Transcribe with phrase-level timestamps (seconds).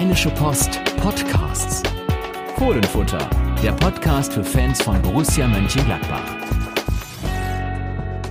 [0.00, 1.82] Rheinische Post Podcasts.
[2.56, 3.28] Fohlenfutter,
[3.62, 6.24] der Podcast für Fans von Borussia Mönchengladbach.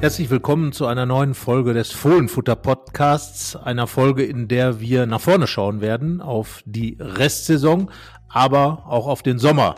[0.01, 5.21] Herzlich willkommen zu einer neuen Folge des Fohlenfutter Podcasts, einer Folge, in der wir nach
[5.21, 7.91] vorne schauen werden auf die Restsaison,
[8.27, 9.75] aber auch auf den Sommer.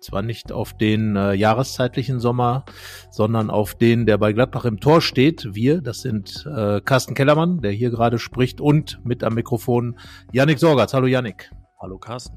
[0.00, 2.64] Zwar nicht auf den äh, jahreszeitlichen Sommer,
[3.10, 5.54] sondern auf den, der bei Gladbach im Tor steht.
[5.54, 9.98] Wir, das sind äh, Carsten Kellermann, der hier gerade spricht, und mit am Mikrofon
[10.32, 10.94] Yannick Sorgatz.
[10.94, 11.50] Hallo Yannick.
[11.78, 12.36] Hallo Carsten.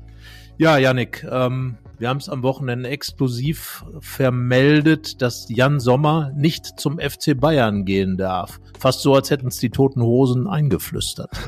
[0.58, 7.00] Ja, Yannick, ähm, wir haben es am Wochenende exklusiv vermeldet, dass Jan Sommer nicht zum
[7.00, 8.60] FC Bayern gehen darf.
[8.80, 11.32] Fast so, als hätten es die toten Hosen eingeflüstert.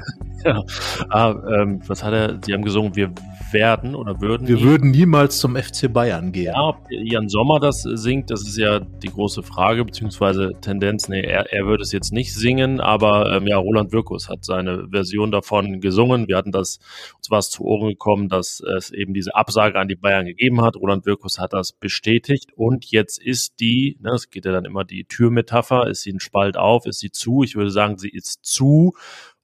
[0.45, 0.63] Ja,
[1.09, 2.39] ah, ähm, was hat er?
[2.45, 3.11] Sie haben gesungen, wir
[3.51, 4.47] werden oder würden.
[4.47, 6.53] Wir würden niemals zum FC Bayern gehen.
[6.53, 11.09] Ja, ob Jan Sommer das singt, das ist ja die große Frage, beziehungsweise Tendenz.
[11.09, 14.87] Nee, er, er würde es jetzt nicht singen, aber ähm, ja, Roland Wirkus hat seine
[14.91, 16.27] Version davon gesungen.
[16.27, 16.77] Wir hatten das,
[17.17, 20.44] uns war es zu Ohren gekommen, dass es eben diese Absage an die Bayern gegeben
[20.61, 20.75] hat.
[20.75, 24.83] Roland Wirkus hat das bestätigt und jetzt ist die, ne, es geht ja dann immer
[24.83, 27.43] die Türmetapher, ist sie ein Spalt auf, ist sie zu?
[27.43, 28.93] Ich würde sagen, sie ist zu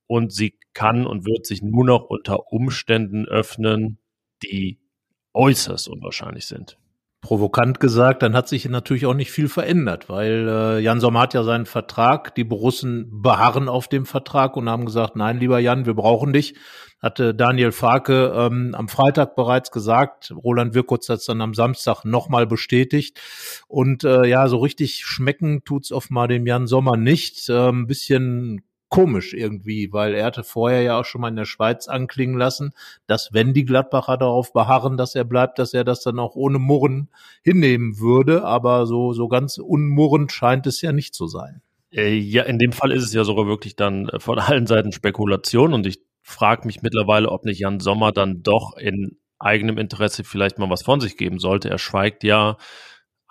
[0.07, 3.97] und sie kann und wird sich nur noch unter Umständen öffnen,
[4.43, 4.79] die
[5.33, 6.77] äußerst unwahrscheinlich sind.
[7.21, 11.35] Provokant gesagt, dann hat sich natürlich auch nicht viel verändert, weil äh, Jan Sommer hat
[11.35, 15.85] ja seinen Vertrag, die Borussen beharren auf dem Vertrag und haben gesagt, nein, lieber Jan,
[15.85, 16.55] wir brauchen dich.
[16.99, 20.33] Hatte Daniel Farke ähm, am Freitag bereits gesagt.
[20.35, 23.19] Roland Wirkutz hat es dann am Samstag nochmal bestätigt.
[23.67, 27.49] Und äh, ja, so richtig schmecken tut's offenbar dem Jan Sommer nicht.
[27.49, 31.45] Äh, ein bisschen komisch irgendwie, weil er hatte vorher ja auch schon mal in der
[31.45, 32.73] Schweiz anklingen lassen,
[33.07, 36.59] dass wenn die Gladbacher darauf beharren, dass er bleibt, dass er das dann auch ohne
[36.59, 37.09] Murren
[37.41, 38.43] hinnehmen würde.
[38.43, 41.61] Aber so, so ganz unmurrend scheint es ja nicht zu sein.
[41.93, 44.91] Äh, ja, in dem Fall ist es ja sogar wirklich dann äh, von allen Seiten
[44.91, 50.25] Spekulation und ich frage mich mittlerweile, ob nicht Jan Sommer dann doch in eigenem Interesse
[50.25, 51.69] vielleicht mal was von sich geben sollte.
[51.69, 52.57] Er schweigt ja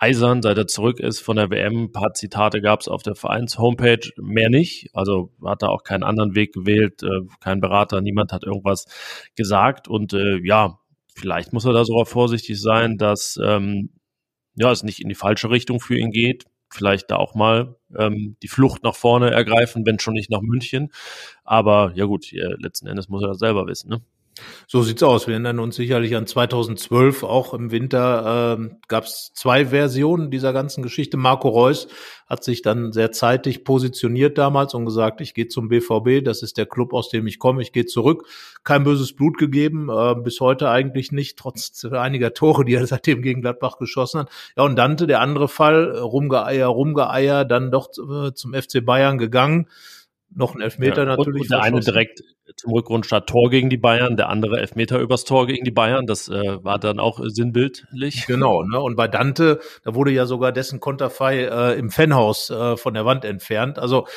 [0.01, 1.83] eisern, seit er zurück ist von der WM.
[1.83, 4.89] Ein paar Zitate gab es auf der Vereins-Homepage, mehr nicht.
[4.93, 8.85] Also hat er auch keinen anderen Weg gewählt, äh, kein Berater, niemand hat irgendwas
[9.35, 9.87] gesagt.
[9.87, 10.79] Und äh, ja,
[11.13, 13.91] vielleicht muss er da sogar vorsichtig sein, dass ähm,
[14.55, 16.45] ja, es nicht in die falsche Richtung für ihn geht.
[16.69, 20.91] Vielleicht da auch mal ähm, die Flucht nach vorne ergreifen, wenn schon nicht nach München.
[21.43, 23.89] Aber ja gut, letzten Endes muss er das selber wissen.
[23.89, 24.01] Ne?
[24.67, 25.27] So sieht's aus.
[25.27, 30.53] Wir erinnern uns sicherlich an 2012, auch im Winter äh, gab es zwei Versionen dieser
[30.53, 31.17] ganzen Geschichte.
[31.17, 31.87] Marco Reus
[32.27, 36.57] hat sich dann sehr zeitig positioniert damals und gesagt, ich gehe zum BVB, das ist
[36.57, 38.25] der Club, aus dem ich komme, ich gehe zurück.
[38.63, 43.21] Kein böses Blut gegeben, äh, bis heute eigentlich nicht, trotz einiger Tore, die er seitdem
[43.21, 44.29] gegen Gladbach geschossen hat.
[44.55, 49.67] Ja, und Dante, der andere Fall, Rumgeeier, Rumgeeier, dann doch äh, zum FC Bayern gegangen
[50.33, 51.43] noch ein Elfmeter ja, natürlich.
[51.43, 52.21] Und der eine direkt
[52.55, 56.05] zum Rückrundstart Tor gegen die Bayern, der andere Elfmeter übers Tor gegen die Bayern.
[56.05, 58.25] Das äh, war dann auch sinnbildlich.
[58.27, 58.79] Genau, ne?
[58.79, 63.05] Und bei Dante, da wurde ja sogar dessen Konterfei äh, im Fanhaus äh, von der
[63.05, 63.79] Wand entfernt.
[63.79, 64.07] Also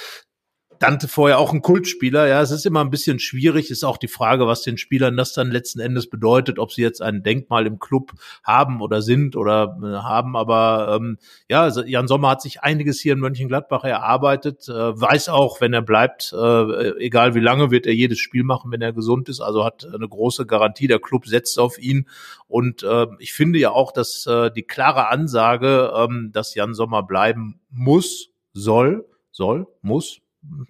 [0.78, 2.26] Dante vorher auch ein Kultspieler.
[2.26, 3.70] Ja, es ist immer ein bisschen schwierig.
[3.70, 7.02] Ist auch die Frage, was den Spielern das dann letzten Endes bedeutet, ob sie jetzt
[7.02, 8.12] ein Denkmal im Club
[8.42, 10.36] haben oder sind oder äh, haben.
[10.36, 11.18] Aber ähm,
[11.48, 14.68] ja, also Jan Sommer hat sich einiges hier in Mönchengladbach erarbeitet.
[14.68, 18.70] Äh, weiß auch, wenn er bleibt, äh, egal wie lange, wird er jedes Spiel machen,
[18.70, 19.40] wenn er gesund ist.
[19.40, 20.86] Also hat eine große Garantie.
[20.86, 22.08] Der Club setzt auf ihn.
[22.46, 27.02] Und äh, ich finde ja auch, dass äh, die klare Ansage, ähm, dass Jan Sommer
[27.02, 30.20] bleiben muss, soll, soll, muss,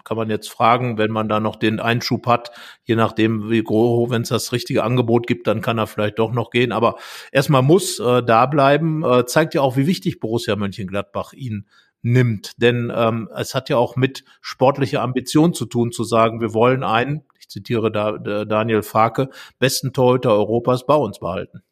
[0.04, 2.50] kann man jetzt fragen, wenn man da noch den Einschub hat,
[2.84, 6.32] je nachdem, wie groß, wenn es das richtige Angebot gibt, dann kann er vielleicht doch
[6.32, 6.72] noch gehen.
[6.72, 6.96] Aber
[7.32, 11.66] erstmal muss äh, da bleiben, äh, zeigt ja auch, wie wichtig Borussia Mönchengladbach ihn
[12.02, 12.52] nimmt.
[12.58, 16.84] Denn ähm, es hat ja auch mit sportlicher Ambition zu tun, zu sagen, wir wollen
[16.84, 18.12] einen, ich zitiere da,
[18.44, 21.63] Daniel Farke, besten Torhüter Europas bei uns behalten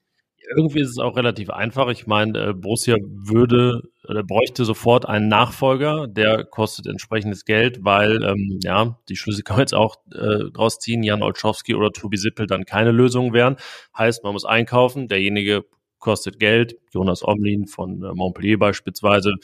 [0.56, 1.88] irgendwie ist es auch relativ einfach.
[1.88, 8.22] Ich meine, äh, Borussia würde oder bräuchte sofort einen Nachfolger, der kostet entsprechendes Geld, weil
[8.22, 12.16] ähm, ja die Schlüsse kann man jetzt auch äh, draus ziehen, Jan Olschowski oder Tobi
[12.16, 13.56] Sippel dann keine Lösung wären.
[13.96, 15.64] Heißt, man muss einkaufen, derjenige
[16.02, 16.76] kostet Geld.
[16.92, 19.36] Jonas Omlin von äh, Montpellier beispielsweise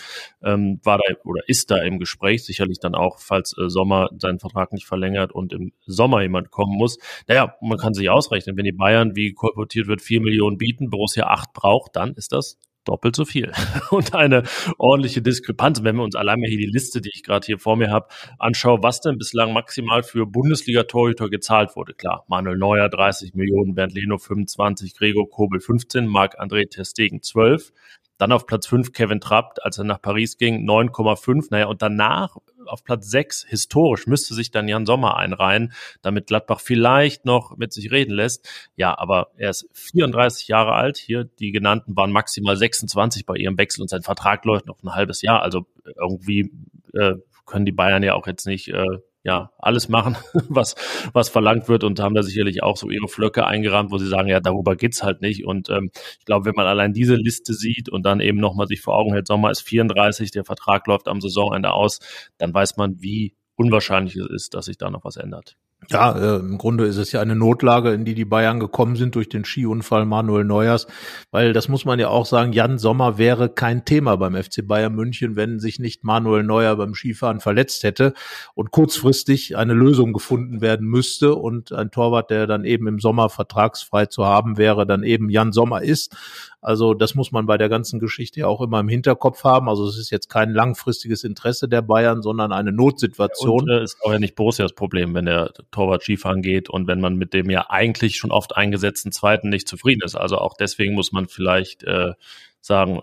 [0.43, 4.38] ähm, war da oder ist da im Gespräch, sicherlich dann auch, falls äh, Sommer seinen
[4.38, 6.99] Vertrag nicht verlängert und im Sommer jemand kommen muss.
[7.26, 11.26] Naja, man kann sich ausrechnen, wenn die Bayern, wie kolportiert wird, vier Millionen bieten, Borussia
[11.28, 12.58] acht braucht, dann ist das
[12.88, 13.52] doppelt so viel.
[13.90, 14.43] Und eine
[14.79, 15.82] ordentliche Diskrepanz.
[15.82, 18.08] Wenn wir uns allein mal hier die Liste, die ich gerade hier vor mir habe,
[18.38, 21.94] anschauen, was denn bislang maximal für Bundesliga-Torhüter gezahlt wurde.
[21.94, 27.73] Klar, Manuel Neuer 30 Millionen, Bernd Leno 25, Gregor Kobel 15, Marc-André Testegen 12.
[28.19, 31.47] Dann auf Platz 5 Kevin Trapp, als er nach Paris ging, 9,5.
[31.50, 32.37] Naja, und danach
[32.67, 35.73] auf Platz 6 historisch müsste sich dann Jan Sommer einreihen,
[36.03, 38.49] damit Gladbach vielleicht noch mit sich reden lässt.
[38.76, 40.99] Ja, aber er ist 34 Jahre alt.
[40.99, 44.94] Hier, die genannten waren maximal 26 bei ihrem Wechsel und sein Vertrag läuft noch ein
[44.94, 45.43] halbes Jahr.
[45.43, 45.67] Also
[45.97, 46.53] irgendwie
[46.94, 47.15] äh,
[47.47, 48.99] können die Bayern ja auch jetzt nicht äh,
[49.29, 50.17] ja, alles machen,
[50.49, 50.75] was,
[51.13, 54.29] was verlangt wird und haben da sicherlich auch so ihre Flöcke eingerahmt, wo sie sagen,
[54.29, 55.45] ja, darüber geht's halt nicht.
[55.45, 58.81] Und ähm, ich glaube, wenn man allein diese Liste sieht und dann eben nochmal sich
[58.81, 61.99] vor Augen hält, Sommer ist 34, der Vertrag läuft am Saisonende aus,
[62.39, 65.59] dann weiß man, wie unwahrscheinlich es ist, dass sich da noch was ändert.
[65.87, 69.15] Ja, äh, im Grunde ist es ja eine Notlage, in die die Bayern gekommen sind
[69.15, 70.89] durch den Skiunfall Manuel Neuers,
[71.31, 74.95] weil das muss man ja auch sagen, Jan Sommer wäre kein Thema beim FC Bayern
[74.95, 78.13] München, wenn sich nicht Manuel Neuer beim Skifahren verletzt hätte
[78.55, 83.31] und kurzfristig eine Lösung gefunden werden müsste und ein Torwart, der dann eben im Sommer
[83.31, 86.15] vertragsfrei zu haben wäre, dann eben Jan Sommer ist.
[86.60, 89.69] Also das muss man bei der ganzen Geschichte ja auch immer im Hinterkopf haben.
[89.69, 93.62] Also es ist jetzt kein langfristiges Interesse der Bayern, sondern eine Notsituation.
[93.62, 97.00] Und äh, ist auch ja nicht Borussias Problem, wenn der Torwart Skifahren geht und wenn
[97.00, 100.16] man mit dem ja eigentlich schon oft eingesetzten Zweiten nicht zufrieden ist.
[100.16, 102.14] Also auch deswegen muss man vielleicht äh,
[102.60, 103.02] sagen,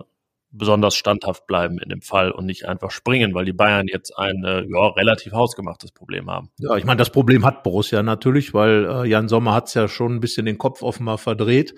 [0.52, 4.44] besonders standhaft bleiben in dem Fall und nicht einfach springen, weil die Bayern jetzt ein
[4.44, 6.50] äh, ja, relativ hausgemachtes Problem haben.
[6.60, 9.88] Ja, ich meine, das Problem hat Borussia natürlich, weil äh, Jan Sommer hat es ja
[9.88, 11.76] schon ein bisschen den Kopf offenbar verdreht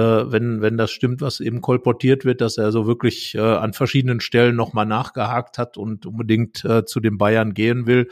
[0.00, 4.20] wenn, wenn das stimmt, was eben kolportiert wird, dass er so wirklich äh, an verschiedenen
[4.20, 8.08] Stellen nochmal nachgehakt hat und unbedingt äh, zu den Bayern gehen will.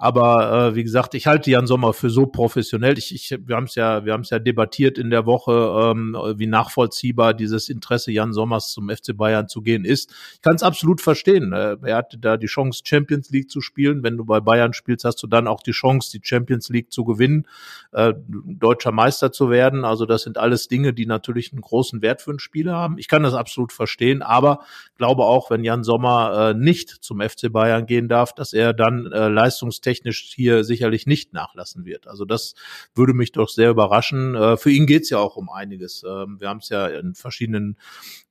[0.00, 2.96] Aber äh, wie gesagt, ich halte Jan Sommer für so professionell.
[2.98, 5.52] Ich, ich, wir haben es ja, wir haben es ja debattiert in der Woche,
[5.90, 10.14] ähm, wie nachvollziehbar dieses Interesse Jan Sommers zum FC Bayern zu gehen ist.
[10.34, 11.52] Ich kann es absolut verstehen.
[11.52, 14.04] Äh, er hatte da die Chance, Champions League zu spielen.
[14.04, 17.04] Wenn du bei Bayern spielst, hast du dann auch die Chance, die Champions League zu
[17.04, 17.48] gewinnen,
[17.90, 19.84] äh, deutscher Meister zu werden.
[19.84, 22.98] Also das sind alles Dinge, die natürlich einen großen Wert für einen Spieler haben.
[22.98, 24.60] Ich kann das absolut verstehen, aber
[24.96, 29.10] glaube auch, wenn Jan Sommer äh, nicht zum FC Bayern gehen darf, dass er dann
[29.12, 32.06] äh, leistungstechnisch technisch hier sicherlich nicht nachlassen wird.
[32.06, 32.54] Also das
[32.94, 34.34] würde mich doch sehr überraschen.
[34.34, 36.04] Äh, für ihn geht es ja auch um einiges.
[36.06, 37.76] Ähm, wir haben es ja in verschiedenen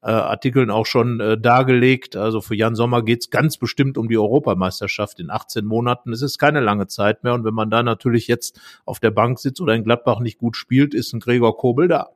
[0.01, 2.15] äh, Artikeln auch schon äh, dargelegt.
[2.15, 6.13] Also für Jan Sommer geht es ganz bestimmt um die Europameisterschaft in 18 Monaten.
[6.13, 7.33] Es ist keine lange Zeit mehr.
[7.33, 10.55] Und wenn man da natürlich jetzt auf der Bank sitzt oder in Gladbach nicht gut
[10.55, 12.09] spielt, ist ein Gregor Kobel da.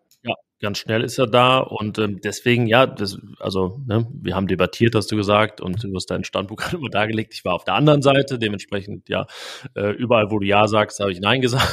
[0.62, 4.94] Ganz schnell ist er da und ähm, deswegen, ja, das, also ne, wir haben debattiert,
[4.94, 7.34] hast du gesagt, und du hast deinen Standpunkt gerade immer dargelegt.
[7.34, 9.26] Ich war auf der anderen Seite, dementsprechend, ja,
[9.76, 11.66] äh, überall, wo du Ja sagst, habe ich Nein gesagt,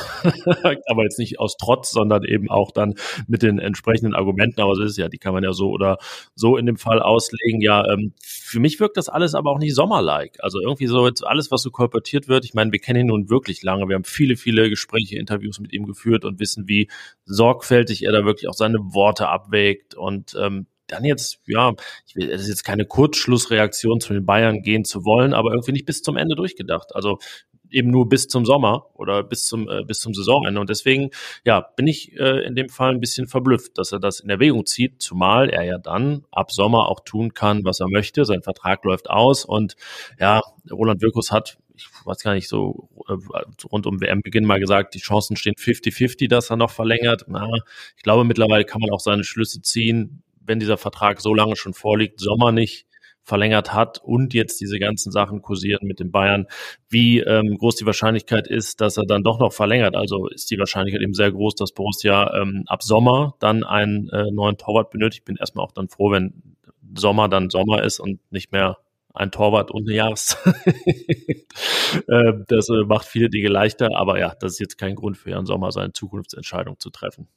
[0.86, 2.94] aber jetzt nicht aus Trotz, sondern eben auch dann
[3.26, 4.62] mit den entsprechenden Argumenten.
[4.62, 5.98] Aber so ist es ja, die kann man ja so oder
[6.34, 7.60] so in dem Fall auslegen.
[7.60, 10.42] Ja, ähm, für mich wirkt das alles aber auch nicht sommerlike.
[10.42, 12.46] Also irgendwie so jetzt alles, was so kolportiert wird.
[12.46, 13.86] Ich meine, wir kennen ihn nun wirklich lange.
[13.86, 16.88] Wir haben viele, viele Gespräche, Interviews mit ihm geführt und wissen, wie
[17.26, 21.74] sorgfältig er da wirklich auch seine Worte abwägt und ähm, dann jetzt, ja,
[22.06, 25.72] ich will, es ist jetzt keine Kurzschlussreaktion zu den Bayern gehen zu wollen, aber irgendwie
[25.72, 26.94] nicht bis zum Ende durchgedacht.
[26.94, 27.18] Also
[27.70, 31.10] eben nur bis zum Sommer oder bis zum äh, bis zum Saisonende und deswegen
[31.44, 34.66] ja bin ich äh, in dem Fall ein bisschen verblüfft, dass er das in Erwägung
[34.66, 38.24] zieht, zumal er ja dann ab Sommer auch tun kann, was er möchte.
[38.24, 39.76] Sein Vertrag läuft aus und
[40.18, 43.14] ja, Roland Wirkus hat ich weiß gar nicht, so äh,
[43.70, 47.26] rund um WM-Beginn mal gesagt, die Chancen stehen 50-50, dass er noch verlängert.
[47.28, 47.48] Na,
[47.96, 51.74] ich glaube, mittlerweile kann man auch seine Schlüsse ziehen, wenn dieser Vertrag so lange schon
[51.74, 52.87] vorliegt, Sommer nicht
[53.28, 56.46] verlängert hat und jetzt diese ganzen Sachen kursieren mit den Bayern,
[56.88, 59.94] wie ähm, groß die Wahrscheinlichkeit ist, dass er dann doch noch verlängert.
[59.94, 64.30] Also ist die Wahrscheinlichkeit eben sehr groß, dass Borussia ähm, ab Sommer dann einen äh,
[64.30, 65.20] neuen Torwart benötigt.
[65.20, 66.56] Ich bin erstmal auch dann froh, wenn
[66.96, 68.78] Sommer dann Sommer ist und nicht mehr
[69.18, 70.54] ein Torwart und eine Jahreszeit.
[72.08, 75.30] Ähm, das äh, macht viele Dinge leichter, aber ja, das ist jetzt kein Grund für
[75.30, 77.28] Jan Sommer, seine Zukunftsentscheidung zu treffen.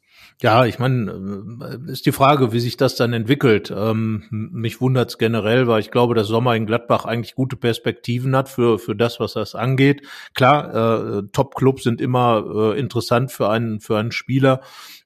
[0.42, 3.74] Ja, ich meine, äh, ist die Frage, wie sich das dann entwickelt.
[3.76, 8.50] Ähm, mich wundert's generell, weil ich glaube, dass Sommer in Gladbach eigentlich gute Perspektiven hat
[8.50, 10.06] für, für das, was das angeht.
[10.36, 14.62] Klar, äh, Top-Clubs sind immer interessant für einen, für einen Spieler.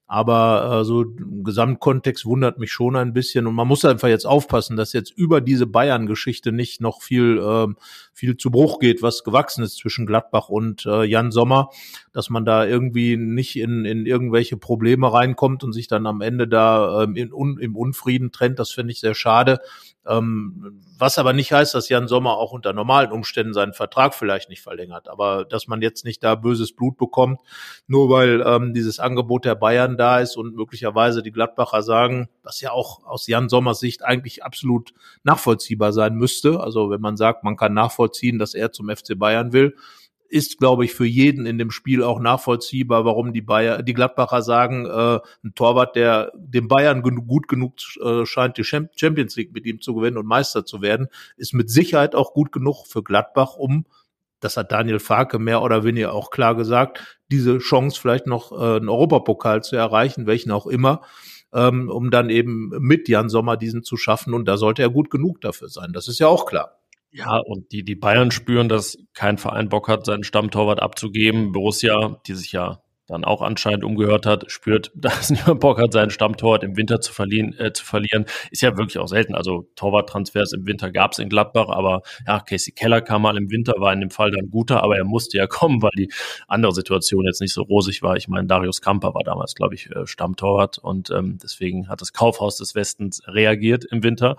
[0.07, 3.47] Aber äh, so im Gesamtkontext wundert mich schon ein bisschen.
[3.47, 7.73] Und man muss einfach jetzt aufpassen, dass jetzt über diese Bayern-Geschichte nicht noch viel, äh,
[8.13, 11.69] viel zu Bruch geht, was gewachsen ist zwischen Gladbach und äh, Jan Sommer,
[12.13, 16.47] dass man da irgendwie nicht in, in irgendwelche Probleme reinkommt und sich dann am Ende
[16.47, 18.59] da ähm, in, un, im Unfrieden trennt.
[18.59, 19.59] Das finde ich sehr schade.
[20.07, 24.49] Ähm, was aber nicht heißt, dass Jan Sommer auch unter normalen Umständen seinen Vertrag vielleicht
[24.49, 25.09] nicht verlängert.
[25.09, 27.39] Aber dass man jetzt nicht da böses Blut bekommt,
[27.87, 32.61] nur weil ähm, dieses Angebot der Bayern da ist und möglicherweise die Gladbacher sagen, was
[32.61, 34.93] ja auch aus Jan Sommers Sicht eigentlich absolut
[35.23, 36.59] nachvollziehbar sein müsste.
[36.59, 39.75] Also wenn man sagt, man kann nachvollziehen, dass er zum FC Bayern will,
[40.29, 44.41] ist, glaube ich, für jeden in dem Spiel auch nachvollziehbar, warum die Bayer, die Gladbacher
[44.41, 49.65] sagen, äh, ein Torwart, der dem Bayern gut genug äh, scheint, die Champions League mit
[49.65, 53.55] ihm zu gewinnen und Meister zu werden, ist mit Sicherheit auch gut genug für Gladbach,
[53.55, 53.85] um
[54.45, 58.77] das hat Daniel Farke mehr oder weniger auch klar gesagt, diese Chance vielleicht noch äh,
[58.77, 61.01] einen Europapokal zu erreichen, welchen auch immer,
[61.53, 64.33] ähm, um dann eben mit Jan Sommer diesen zu schaffen.
[64.33, 65.93] Und da sollte er gut genug dafür sein.
[65.93, 66.79] Das ist ja auch klar.
[67.15, 71.53] Ja, und die, die Bayern spüren, dass kein Verein Bock hat, seinen Stammtorwart abzugeben.
[71.53, 76.09] Borussia, die sich ja dann auch anscheinend umgehört hat, spürt, dass niemand Bock hat, seinen
[76.09, 78.25] Stammtorwart im Winter zu verlieren, äh, zu verlieren.
[78.51, 79.35] Ist ja wirklich auch selten.
[79.35, 83.49] Also Torwarttransfers im Winter gab es in Gladbach, aber ja, Casey Keller kam mal im
[83.49, 86.11] Winter, war in dem Fall dann guter, aber er musste ja kommen, weil die
[86.47, 88.15] andere Situation jetzt nicht so rosig war.
[88.15, 92.13] Ich meine, Darius Kamper war damals, glaube ich, äh, Stammtorwart und ähm, deswegen hat das
[92.13, 94.37] Kaufhaus des Westens reagiert im Winter.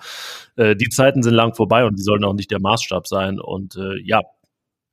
[0.57, 3.41] Äh, die Zeiten sind lang vorbei und die sollen auch nicht der Maßstab sein.
[3.41, 4.23] Und äh, ja,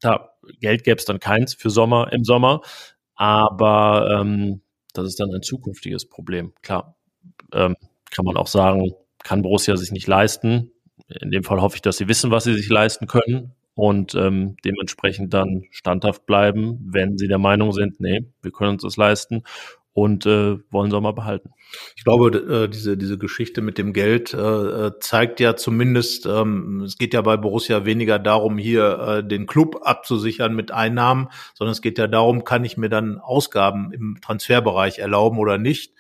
[0.02, 2.62] da Geld gäbe es dann keins für Sommer im Sommer.
[3.16, 4.62] Aber ähm,
[4.94, 6.54] das ist dann ein zukünftiges Problem.
[6.62, 6.96] Klar,
[7.54, 7.76] ähm,
[8.12, 8.94] kann man auch sagen,
[9.24, 10.72] kann Borussia sich nicht leisten.
[11.08, 14.56] In dem Fall hoffe ich, dass sie wissen, was sie sich leisten können und ähm,
[14.64, 19.44] dementsprechend dann standhaft bleiben, wenn sie der Meinung sind, nee, wir können uns das leisten
[19.94, 21.52] und äh, wollen Sommer behalten.
[21.96, 26.98] Ich glaube, äh, diese, diese Geschichte mit dem Geld äh, zeigt ja zumindest, ähm, es
[26.98, 31.82] geht ja bei Borussia weniger darum, hier äh, den Club abzusichern mit Einnahmen, sondern es
[31.82, 35.94] geht ja darum, kann ich mir dann Ausgaben im Transferbereich erlauben oder nicht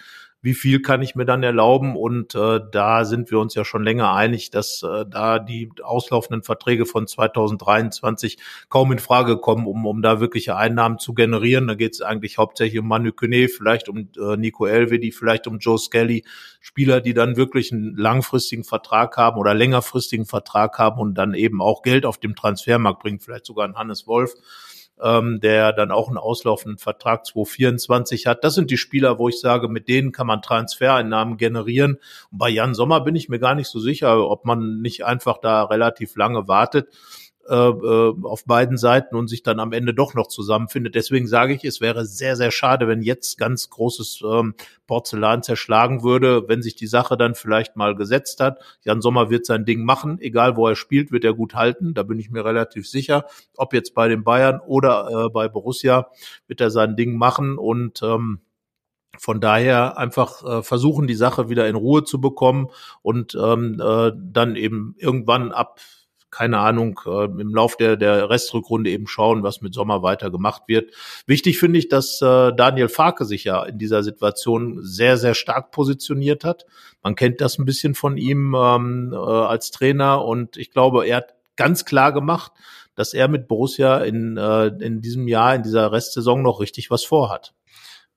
[0.43, 1.95] wie viel kann ich mir dann erlauben?
[1.95, 6.43] Und äh, da sind wir uns ja schon länger einig, dass äh, da die auslaufenden
[6.43, 11.67] Verträge von 2023 kaum in Frage kommen, um, um da wirkliche Einnahmen zu generieren.
[11.67, 15.59] Da geht es eigentlich hauptsächlich um Manu Kone, vielleicht um äh, Nico Elvedi, vielleicht um
[15.59, 16.25] Joe Skelly,
[16.59, 21.61] Spieler, die dann wirklich einen langfristigen Vertrag haben oder längerfristigen Vertrag haben und dann eben
[21.61, 24.35] auch Geld auf dem Transfermarkt bringen, vielleicht sogar ein Hannes Wolf
[25.01, 28.43] ähm, der dann auch einen auslaufenden Vertrag 2024 hat.
[28.43, 31.99] Das sind die Spieler, wo ich sage, mit denen kann man Transfereinnahmen generieren.
[32.31, 35.39] Und bei Jan Sommer bin ich mir gar nicht so sicher, ob man nicht einfach
[35.39, 36.87] da relativ lange wartet
[37.49, 40.95] äh, äh, auf beiden Seiten und sich dann am Ende doch noch zusammenfindet.
[40.95, 44.55] Deswegen sage ich, es wäre sehr, sehr schade, wenn jetzt ganz großes ähm,
[44.87, 48.59] Porzellan zerschlagen würde, wenn sich die Sache dann vielleicht mal gesetzt hat.
[48.83, 52.03] Jan Sommer wird sein Ding machen, egal wo er spielt, wird er gut halten, da
[52.03, 53.25] bin ich mir relativ sicher.
[53.57, 56.07] Ob jetzt bei den Bayern oder äh, bei Borussia,
[56.47, 58.39] wird er sein Ding machen und ähm,
[59.17, 62.69] von daher einfach äh, versuchen, die Sache wieder in Ruhe zu bekommen
[63.01, 65.79] und ähm, äh, dann eben irgendwann ab
[66.33, 70.63] keine Ahnung, äh, im Lauf der, der Restrückrunde eben schauen, was mit Sommer weiter gemacht
[70.65, 70.91] wird.
[71.27, 75.71] Wichtig finde ich, dass äh, Daniel Farke sich ja in dieser Situation sehr, sehr stark
[75.71, 76.65] positioniert hat.
[77.03, 81.17] Man kennt das ein bisschen von ihm ähm, äh, als Trainer und ich glaube, er
[81.17, 82.51] hat ganz klar gemacht,
[82.95, 87.03] dass er mit Borussia in, äh, in diesem Jahr, in dieser Restsaison noch richtig was
[87.03, 87.53] vorhat.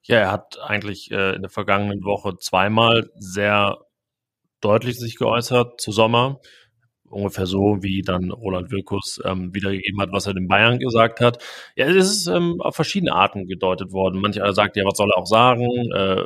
[0.04, 3.78] Ja, er hat eigentlich äh, in der vergangenen Woche zweimal sehr
[4.62, 6.40] deutlich sich geäußert zu Sommer
[7.10, 11.42] ungefähr so, wie dann Roland Wirkus ähm, wiedergegeben hat, was er den Bayern gesagt hat.
[11.76, 14.20] Ja, es ist ähm, auf verschiedene Arten gedeutet worden.
[14.20, 15.66] Mancher sagt, ja, was soll er auch sagen?
[15.94, 16.24] Äh,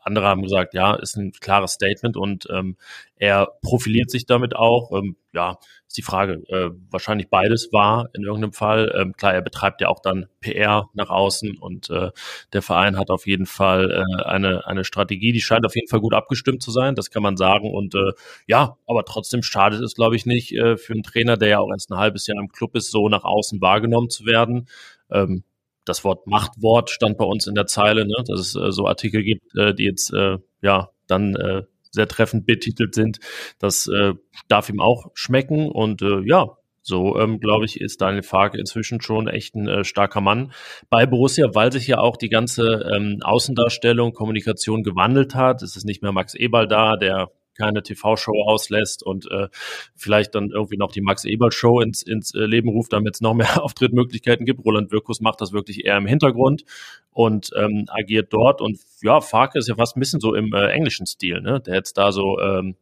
[0.00, 2.76] andere haben gesagt, ja, ist ein klares Statement und ähm,
[3.16, 4.92] er profiliert sich damit auch.
[4.92, 6.42] Ähm, ja, ist die Frage.
[6.48, 8.92] Äh, wahrscheinlich beides war in irgendeinem Fall.
[8.96, 12.10] Ähm, klar, er betreibt ja auch dann PR nach außen und äh,
[12.52, 16.00] der Verein hat auf jeden Fall äh, eine, eine Strategie, die scheint auf jeden Fall
[16.00, 17.70] gut abgestimmt zu sein, das kann man sagen.
[17.70, 18.12] Und äh,
[18.46, 21.70] ja, aber trotzdem schadet es, glaube ich, nicht äh, für einen Trainer, der ja auch
[21.70, 24.68] erst ein halbes Jahr im Club ist, so nach außen wahrgenommen zu werden.
[25.10, 25.44] Ähm,
[25.84, 28.22] das Wort Machtwort stand bei uns in der Zeile, ne?
[28.26, 32.46] dass es äh, so Artikel gibt, äh, die jetzt äh, ja dann äh, sehr treffend
[32.46, 33.18] betitelt sind.
[33.58, 34.14] Das äh,
[34.48, 39.02] darf ihm auch schmecken und äh, ja, so, ähm, glaube ich, ist Daniel Farke inzwischen
[39.02, 40.52] schon echt ein äh, starker Mann
[40.88, 45.62] bei Borussia, weil sich ja auch die ganze ähm, Außendarstellung, Kommunikation gewandelt hat.
[45.62, 49.48] Es ist nicht mehr Max Eberl da, der keine TV-Show auslässt und äh,
[49.94, 53.62] vielleicht dann irgendwie noch die Max-Eberl-Show ins, ins äh, Leben ruft, damit es noch mehr
[53.62, 54.64] Auftrittmöglichkeiten gibt.
[54.64, 56.64] Roland Wirkus macht das wirklich eher im Hintergrund
[57.10, 58.60] und ähm, agiert dort.
[58.60, 61.60] Und ja, Farke ist ja fast ein bisschen so im äh, englischen Stil, ne?
[61.60, 62.76] Der jetzt da so ähm,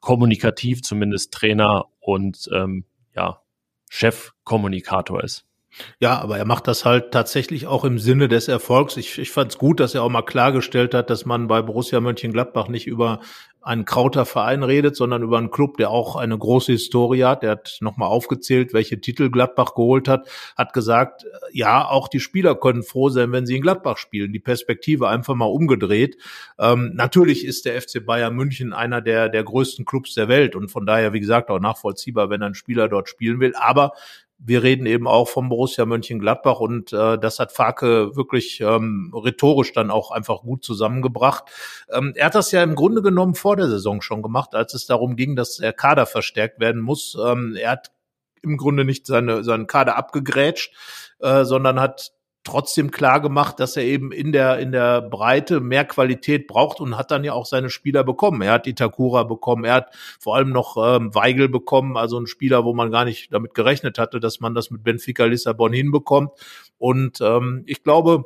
[0.00, 3.40] kommunikativ zumindest Trainer und ähm, ja,
[3.90, 5.46] Chefkommunikator ist.
[6.00, 8.96] Ja, aber er macht das halt tatsächlich auch im Sinne des Erfolgs.
[8.96, 12.00] Ich, ich fand es gut, dass er auch mal klargestellt hat, dass man bei Borussia
[12.00, 13.20] Mönchengladbach nicht über
[13.62, 17.42] einen krauter Verein redet, sondern über einen Club, der auch eine große Historie hat.
[17.42, 22.54] Der hat nochmal aufgezählt, welche Titel Gladbach geholt hat, hat gesagt, ja, auch die Spieler
[22.54, 24.32] können froh sein, wenn sie in Gladbach spielen.
[24.32, 26.16] Die Perspektive einfach mal umgedreht.
[26.58, 30.68] Ähm, natürlich ist der FC Bayern München einer der, der größten Clubs der Welt und
[30.68, 33.54] von daher, wie gesagt, auch nachvollziehbar, wenn ein Spieler dort spielen will.
[33.54, 33.92] Aber
[34.44, 39.72] wir reden eben auch vom Borussia Mönchengladbach und äh, das hat Farke wirklich ähm, rhetorisch
[39.72, 41.44] dann auch einfach gut zusammengebracht.
[41.90, 44.86] Ähm, er hat das ja im Grunde genommen vor der Saison schon gemacht, als es
[44.86, 47.16] darum ging, dass der Kader verstärkt werden muss.
[47.24, 47.92] Ähm, er hat
[48.42, 50.74] im Grunde nicht seine, seinen Kader abgegrätscht,
[51.20, 52.12] äh, sondern hat
[52.44, 56.96] trotzdem klar gemacht, dass er eben in der, in der Breite mehr Qualität braucht und
[56.96, 58.42] hat dann ja auch seine Spieler bekommen.
[58.42, 62.64] Er hat Itakura bekommen, er hat vor allem noch ähm, Weigel bekommen, also ein Spieler,
[62.64, 66.30] wo man gar nicht damit gerechnet hatte, dass man das mit Benfica Lissabon hinbekommt.
[66.78, 68.24] Und ähm, ich glaube,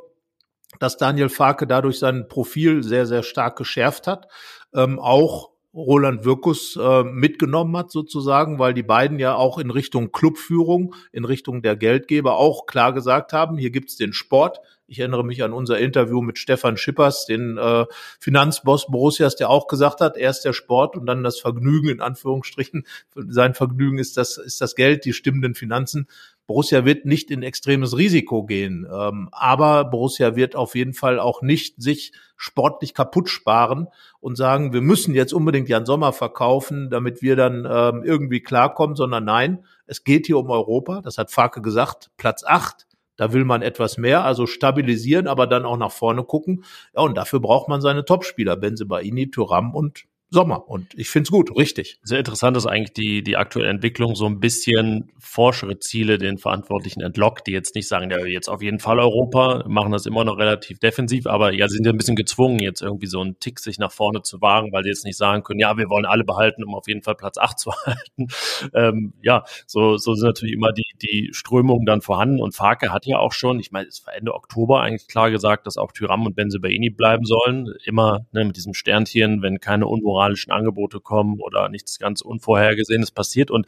[0.78, 4.28] dass Daniel Farke dadurch sein Profil sehr, sehr stark geschärft hat.
[4.75, 10.11] Ähm, auch Roland Wirkus äh, mitgenommen hat sozusagen, weil die beiden ja auch in Richtung
[10.11, 14.61] Clubführung, in Richtung der Geldgeber auch klar gesagt haben, hier gibt's den Sport.
[14.88, 17.85] Ich erinnere mich an unser Interview mit Stefan Schippers, den äh,
[18.21, 22.87] Finanzboss Borussias, der auch gesagt hat, erst der Sport und dann das Vergnügen in Anführungsstrichen.
[23.14, 26.06] Sein Vergnügen ist das, ist das Geld, die stimmenden Finanzen.
[26.46, 31.42] Borussia wird nicht in extremes Risiko gehen, ähm, aber Borussia wird auf jeden Fall auch
[31.42, 33.88] nicht sich sportlich kaputt sparen
[34.20, 38.94] und sagen, wir müssen jetzt unbedingt Jan Sommer verkaufen, damit wir dann ähm, irgendwie klarkommen,
[38.94, 42.86] sondern nein, es geht hier um Europa, das hat Farke gesagt, Platz acht.
[43.18, 46.64] Da will man etwas mehr, also stabilisieren, aber dann auch nach vorne gucken.
[46.94, 50.68] Ja, und dafür braucht man seine Topspieler, Benze Baini, Thuram und Sommer.
[50.68, 52.00] Und ich finde es gut, richtig.
[52.02, 57.00] Sehr interessant ist eigentlich die, die aktuelle Entwicklung so ein bisschen forschere Ziele den Verantwortlichen
[57.00, 60.37] entlockt, die jetzt nicht sagen, ja, jetzt auf jeden Fall Europa, machen das immer noch
[60.37, 63.78] relativ defensiv, aber ja, sind ja ein bisschen gezwungen, jetzt irgendwie so einen Tick sich
[63.78, 66.64] nach vorne zu wagen, weil sie jetzt nicht sagen können, ja, wir wollen alle behalten,
[66.64, 68.26] um auf jeden Fall Platz 8 zu halten.
[68.75, 73.06] Ähm, ja, so, so sind natürlich immer die, die Strömungen dann vorhanden und Farke hat
[73.06, 76.26] ja auch schon, ich meine, es war Ende Oktober eigentlich klar gesagt, dass auch Tyram
[76.26, 77.68] und Benzebaini bleiben sollen.
[77.85, 83.11] Immer ne, mit diesem Sternchen, wenn keine Unwohl unmoralischen Angebote kommen oder nichts ganz Unvorhergesehenes
[83.11, 83.50] passiert.
[83.50, 83.66] Und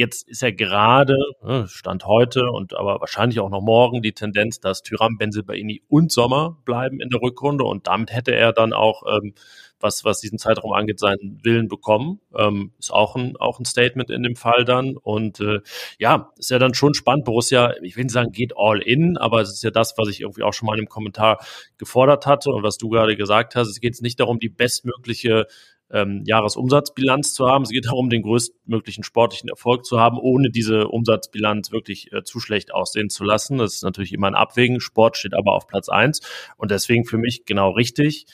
[0.00, 4.60] Jetzt ist ja gerade, ne, Stand heute und aber wahrscheinlich auch noch morgen die Tendenz,
[4.60, 9.02] dass Tyram, Benzelbaini und Sommer bleiben in der Rückrunde und damit hätte er dann auch,
[9.08, 9.34] ähm,
[9.80, 12.20] was, was diesen Zeitraum angeht, seinen Willen bekommen.
[12.36, 14.96] Ähm, ist auch ein, auch ein Statement in dem Fall dann.
[14.96, 15.60] Und äh,
[15.98, 17.24] ja, ist ja dann schon spannend.
[17.24, 20.20] Borussia, ich will nicht sagen, geht all in, aber es ist ja das, was ich
[20.20, 21.38] irgendwie auch schon mal dem Kommentar
[21.76, 23.68] gefordert hatte und was du gerade gesagt hast.
[23.68, 25.46] Es geht nicht darum, die bestmögliche
[25.90, 27.64] ähm, Jahresumsatzbilanz zu haben.
[27.64, 32.40] Es geht darum, den größtmöglichen sportlichen Erfolg zu haben, ohne diese Umsatzbilanz wirklich äh, zu
[32.40, 33.58] schlecht aussehen zu lassen.
[33.58, 34.80] Das ist natürlich immer ein Abwägen.
[34.80, 36.20] Sport steht aber auf Platz eins
[36.56, 38.26] und deswegen für mich genau richtig.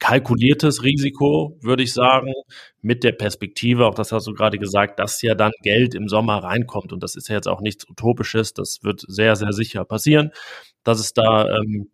[0.00, 2.32] Kalkuliertes Risiko, würde ich sagen,
[2.80, 6.36] mit der Perspektive, auch das hast du gerade gesagt, dass ja dann Geld im Sommer
[6.36, 6.92] reinkommt.
[6.92, 8.54] Und das ist ja jetzt auch nichts Utopisches.
[8.54, 10.30] Das wird sehr, sehr sicher passieren,
[10.84, 11.90] dass es da ähm,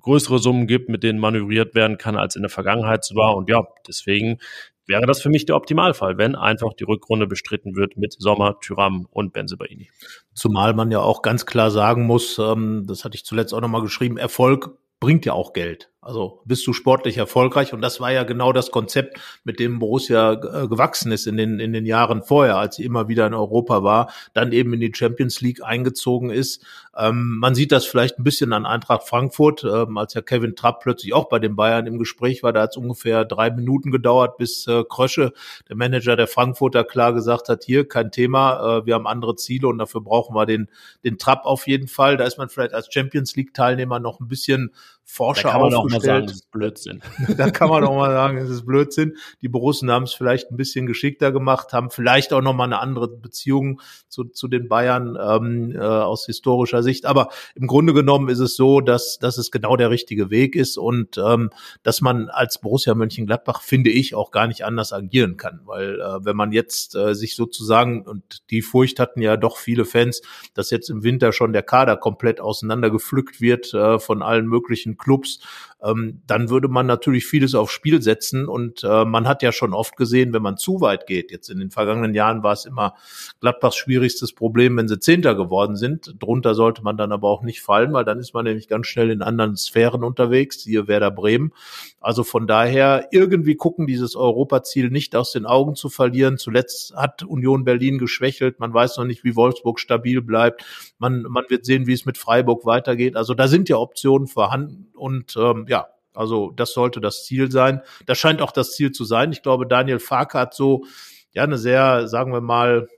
[0.00, 3.36] größere Summen gibt, mit denen manövriert werden kann, als in der Vergangenheit war.
[3.36, 4.38] Und ja, deswegen
[4.86, 9.06] wäre das für mich der Optimalfall, wenn einfach die Rückrunde bestritten wird mit Sommer, Tyram
[9.10, 9.90] und Benzebaini.
[10.34, 13.82] Zumal man ja auch ganz klar sagen muss, ähm, das hatte ich zuletzt auch nochmal
[13.82, 15.90] geschrieben, Erfolg bringt ja auch Geld.
[16.00, 20.32] Also bist du sportlich erfolgreich und das war ja genau das Konzept, mit dem Borussia
[20.32, 23.82] äh, gewachsen ist in den in den Jahren vorher, als sie immer wieder in Europa
[23.82, 26.64] war, dann eben in die Champions League eingezogen ist.
[26.96, 30.80] Ähm, man sieht das vielleicht ein bisschen an Eintracht Frankfurt, ähm, als ja Kevin Trapp
[30.82, 32.52] plötzlich auch bei den Bayern im Gespräch war.
[32.52, 35.32] Da hat es ungefähr drei Minuten gedauert, bis äh, Krösche,
[35.68, 39.66] der Manager der Frankfurter, klar gesagt hat: Hier kein Thema, äh, wir haben andere Ziele
[39.66, 40.68] und dafür brauchen wir den
[41.02, 42.16] den Trapp auf jeden Fall.
[42.16, 44.72] Da ist man vielleicht als Champions League Teilnehmer noch ein bisschen
[45.10, 46.02] Forscher aufgestellt.
[46.02, 47.02] Sagen, das ist Blödsinn.
[47.38, 49.16] da kann man auch mal sagen, es ist Blödsinn.
[49.40, 52.78] Die Borussen haben es vielleicht ein bisschen geschickter gemacht, haben vielleicht auch noch mal eine
[52.78, 57.06] andere Beziehung zu, zu den Bayern ähm, äh, aus historischer Sicht.
[57.06, 60.76] Aber im Grunde genommen ist es so, dass, dass es genau der richtige Weg ist
[60.76, 61.50] und ähm,
[61.82, 65.60] dass man als Borussia Mönchengladbach, finde ich, auch gar nicht anders agieren kann.
[65.64, 69.86] Weil äh, wenn man jetzt äh, sich sozusagen, und die Furcht hatten ja doch viele
[69.86, 70.20] Fans,
[70.52, 75.40] dass jetzt im Winter schon der Kader komplett auseinandergepflückt wird äh, von allen möglichen Clubs,
[75.82, 78.48] ähm, dann würde man natürlich vieles aufs Spiel setzen.
[78.48, 81.58] Und äh, man hat ja schon oft gesehen, wenn man zu weit geht, jetzt in
[81.58, 82.94] den vergangenen Jahren war es immer
[83.40, 86.14] Gladbachs schwierigstes Problem, wenn sie Zehnter geworden sind.
[86.18, 89.10] Drunter sollte man dann aber auch nicht fallen, weil dann ist man nämlich ganz schnell
[89.10, 91.52] in anderen Sphären unterwegs, hier Werder Bremen.
[92.00, 96.38] Also von daher irgendwie gucken, dieses Europaziel nicht aus den Augen zu verlieren.
[96.38, 98.58] Zuletzt hat Union Berlin geschwächelt.
[98.58, 100.64] Man weiß noch nicht, wie Wolfsburg stabil bleibt.
[100.98, 103.16] Man, man wird sehen, wie es mit Freiburg weitergeht.
[103.16, 107.80] Also da sind ja Optionen vorhanden und ähm, ja, also das sollte das Ziel sein.
[108.06, 109.32] Das scheint auch das Ziel zu sein.
[109.32, 110.84] Ich glaube, Daniel Farke hat so
[111.32, 112.88] ja eine sehr, sagen wir mal,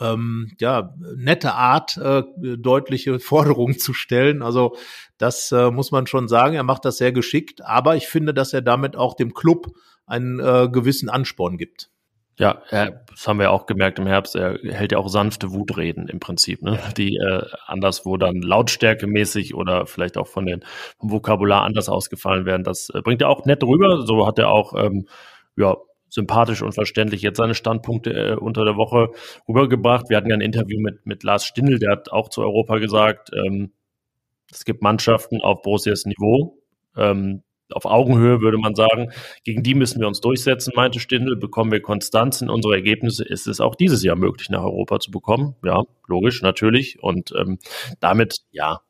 [0.00, 4.42] ähm, ja, nette Art, äh, deutliche Forderungen zu stellen.
[4.42, 4.76] Also
[5.18, 6.54] das äh, muss man schon sagen.
[6.54, 9.74] Er macht das sehr geschickt, aber ich finde, dass er damit auch dem Club
[10.06, 11.90] einen äh, gewissen Ansporn gibt.
[12.36, 14.34] Ja, das haben wir auch gemerkt im Herbst.
[14.34, 16.80] Er hält ja auch sanfte Wutreden im Prinzip, ne?
[16.96, 20.64] die äh, anderswo dann lautstärkemäßig oder vielleicht auch von den
[20.98, 22.64] vom Vokabular anders ausgefallen werden.
[22.64, 24.04] Das äh, bringt er auch nett rüber.
[24.04, 25.06] So hat er auch ähm,
[25.56, 25.76] ja
[26.08, 29.10] sympathisch und verständlich jetzt seine Standpunkte äh, unter der Woche
[29.48, 30.10] rübergebracht.
[30.10, 33.30] Wir hatten ja ein Interview mit mit Lars Stindl, der hat auch zu Europa gesagt,
[33.32, 33.72] ähm,
[34.50, 36.58] es gibt Mannschaften auf Borussias Niveau.
[36.96, 37.42] Ähm,
[37.72, 39.10] auf Augenhöhe, würde man sagen.
[39.44, 41.36] Gegen die müssen wir uns durchsetzen, meinte Stindl.
[41.36, 45.10] Bekommen wir Konstanz in unsere Ergebnisse, ist es auch dieses Jahr möglich, nach Europa zu
[45.10, 45.54] bekommen.
[45.64, 47.02] Ja, logisch, natürlich.
[47.02, 47.58] Und ähm,
[48.00, 48.80] damit, ja,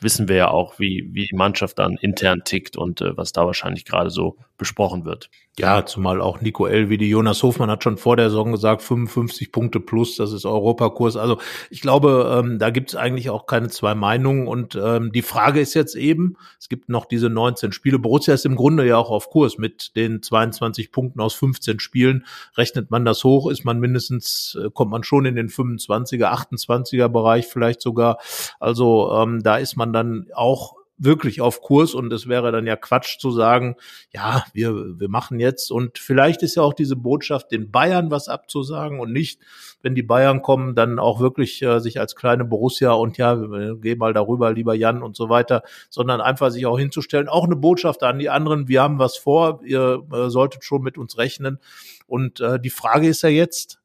[0.00, 3.46] wissen wir ja auch, wie, wie die Mannschaft dann intern tickt und äh, was da
[3.46, 5.30] wahrscheinlich gerade so besprochen wird.
[5.58, 9.78] Ja, zumal auch Nico Elvedi, Jonas Hofmann hat schon vor der Saison gesagt, 55 Punkte
[9.78, 11.16] plus, das ist Europakurs.
[11.16, 14.46] Also ich glaube, ähm, da gibt es eigentlich auch keine zwei Meinungen.
[14.46, 17.98] Und ähm, die Frage ist jetzt eben, es gibt noch diese 19 Spiele.
[17.98, 22.24] Borussia ist im Grunde ja auch auf Kurs mit den 22 Punkten aus 15 Spielen.
[22.56, 27.08] Rechnet man das hoch, ist man mindestens, äh, kommt man schon in den 25er, 28er
[27.08, 28.18] Bereich vielleicht sogar.
[28.60, 32.76] Also ähm, da ist man dann auch wirklich auf Kurs und es wäre dann ja
[32.76, 33.76] Quatsch zu sagen,
[34.12, 38.28] ja, wir, wir machen jetzt und vielleicht ist ja auch diese Botschaft, den Bayern was
[38.28, 39.40] abzusagen und nicht,
[39.80, 43.34] wenn die Bayern kommen, dann auch wirklich äh, sich als kleine Borussia und ja,
[43.80, 47.56] geh mal darüber, lieber Jan und so weiter, sondern einfach sich auch hinzustellen, auch eine
[47.56, 51.58] Botschaft an die anderen, wir haben was vor, ihr äh, solltet schon mit uns rechnen
[52.06, 53.80] und äh, die Frage ist ja jetzt,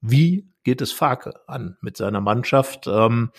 [0.00, 2.86] wie geht es Farke an mit seiner Mannschaft?
[2.86, 3.30] Ähm,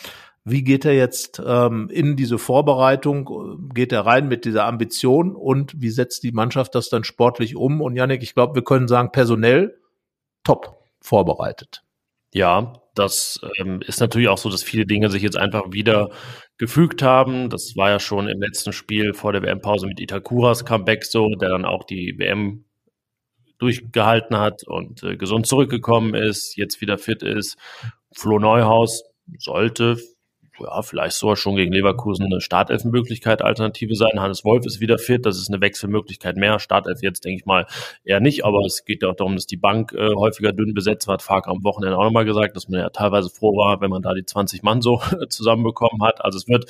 [0.45, 3.69] wie geht er jetzt ähm, in diese Vorbereitung?
[3.73, 7.81] Geht er rein mit dieser Ambition und wie setzt die Mannschaft das dann sportlich um?
[7.81, 9.79] Und Janik, ich glaube, wir können sagen, personell
[10.43, 11.83] top vorbereitet.
[12.33, 16.09] Ja, das ähm, ist natürlich auch so, dass viele Dinge sich jetzt einfach wieder
[16.57, 17.49] gefügt haben.
[17.49, 21.49] Das war ja schon im letzten Spiel vor der WM-Pause mit Itakuras Comeback so, der
[21.49, 22.65] dann auch die WM
[23.59, 27.57] durchgehalten hat und äh, gesund zurückgekommen ist, jetzt wieder fit ist.
[28.11, 29.03] Flo Neuhaus
[29.37, 29.97] sollte
[30.59, 34.19] ja, vielleicht sogar schon gegen Leverkusen eine Startelfenmöglichkeit Alternative sein.
[34.19, 36.59] Hannes Wolf ist wieder fit, das ist eine Wechselmöglichkeit mehr.
[36.59, 37.65] Startelf jetzt denke ich mal
[38.03, 41.07] eher nicht, aber es geht ja auch darum, dass die Bank äh, häufiger dünn besetzt
[41.07, 41.19] war.
[41.19, 44.13] Fark am Wochenende auch nochmal gesagt, dass man ja teilweise froh war, wenn man da
[44.13, 46.23] die 20 Mann so zusammenbekommen hat.
[46.23, 46.65] Also es wird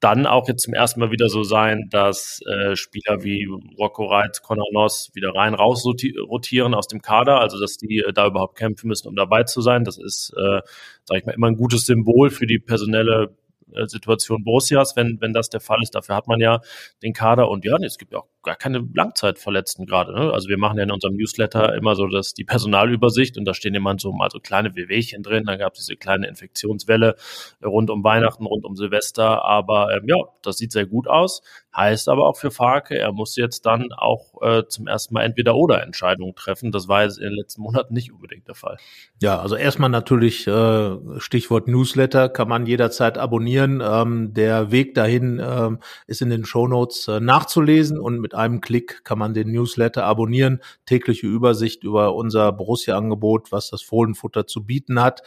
[0.00, 4.42] dann auch jetzt zum ersten Mal wieder so sein, dass äh, Spieler wie Rocco Reitz,
[4.42, 8.56] Conor Noss wieder rein raus rotieren aus dem Kader, also dass die äh, da überhaupt
[8.56, 9.84] kämpfen müssen, um dabei zu sein.
[9.84, 10.60] Das ist, äh,
[11.04, 13.36] sage ich mal, immer ein gutes Symbol für die personelle
[13.74, 15.94] äh, Situation Borussias, wenn, wenn das der Fall ist.
[15.94, 16.60] Dafür hat man ja
[17.02, 20.12] den Kader und ja, es gibt ja auch gar keine Langzeitverletzten gerade.
[20.12, 20.32] Ne?
[20.32, 23.74] Also wir machen ja in unserem Newsletter immer so dass die Personalübersicht und da stehen
[23.74, 25.44] immer so mal so kleine Wehwehchen drin.
[25.46, 27.16] Dann gab es diese kleine Infektionswelle
[27.64, 29.44] rund um Weihnachten, rund um Silvester.
[29.44, 31.42] Aber ähm, ja, das sieht sehr gut aus.
[31.76, 35.54] Heißt aber auch für Farke, er muss jetzt dann auch äh, zum ersten Mal entweder
[35.54, 36.72] oder Entscheidungen treffen.
[36.72, 38.78] Das war jetzt in den letzten Monaten nicht unbedingt der Fall.
[39.20, 43.80] Ja, also erstmal natürlich äh, Stichwort Newsletter kann man jederzeit abonnieren.
[43.84, 49.04] Ähm, der Weg dahin ähm, ist in den Shownotes äh, nachzulesen und mit einem Klick
[49.04, 50.60] kann man den Newsletter abonnieren.
[50.86, 55.22] Tägliche Übersicht über unser Borussia-Angebot, was das Fohlenfutter zu bieten hat.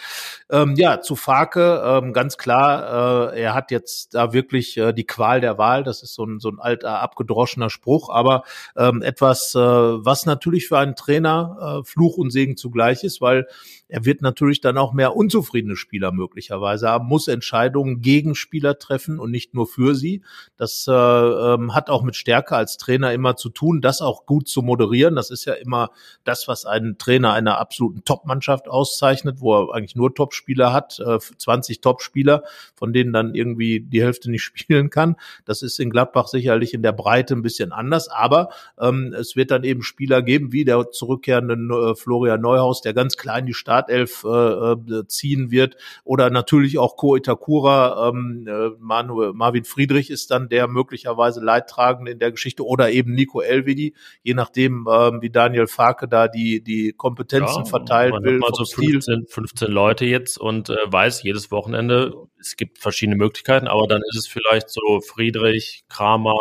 [0.50, 5.06] Ähm, ja, zu Farke, ähm, ganz klar, äh, er hat jetzt da wirklich äh, die
[5.06, 5.84] Qual der Wahl.
[5.84, 8.43] Das ist so ein, so ein alter, abgedroschener Spruch, aber
[8.76, 13.47] ähm, etwas, äh, was natürlich für einen Trainer äh, Fluch und Segen zugleich ist, weil
[13.88, 19.19] er wird natürlich dann auch mehr unzufriedene Spieler möglicherweise haben, muss Entscheidungen gegen Spieler treffen
[19.19, 20.24] und nicht nur für sie.
[20.56, 24.47] Das äh, ähm, hat auch mit Stärke als Trainer immer zu tun, das auch gut
[24.47, 25.15] zu moderieren.
[25.15, 25.91] Das ist ja immer
[26.23, 31.19] das, was einen Trainer einer absoluten Top-Mannschaft auszeichnet, wo er eigentlich nur Top-Spieler hat, äh,
[31.19, 32.43] 20 Top-Spieler,
[32.75, 35.15] von denen dann irgendwie die Hälfte nicht spielen kann.
[35.45, 38.49] Das ist in Gladbach sicherlich in der Breite ein bisschen anders, aber
[38.80, 43.17] ähm, es wird dann eben Spieler geben, wie der zurückkehrende äh, Florian Neuhaus, der ganz
[43.17, 45.75] klein die Start Startelf äh, äh, ziehen wird.
[46.04, 52.12] Oder natürlich auch Ko Itakura, ähm, äh, Manuel, Marvin Friedrich ist dann der möglicherweise Leidtragende
[52.12, 56.63] in der Geschichte oder eben Nico Elvedi, je nachdem, ähm, wie Daniel Farke da die,
[56.63, 58.38] die Kompetenzen ja, verteilt man will.
[58.39, 63.67] Mal so 15, 15 Leute jetzt und äh, weiß jedes Wochenende, es gibt verschiedene Möglichkeiten,
[63.67, 66.39] aber dann ist es vielleicht so Friedrich, Kramer,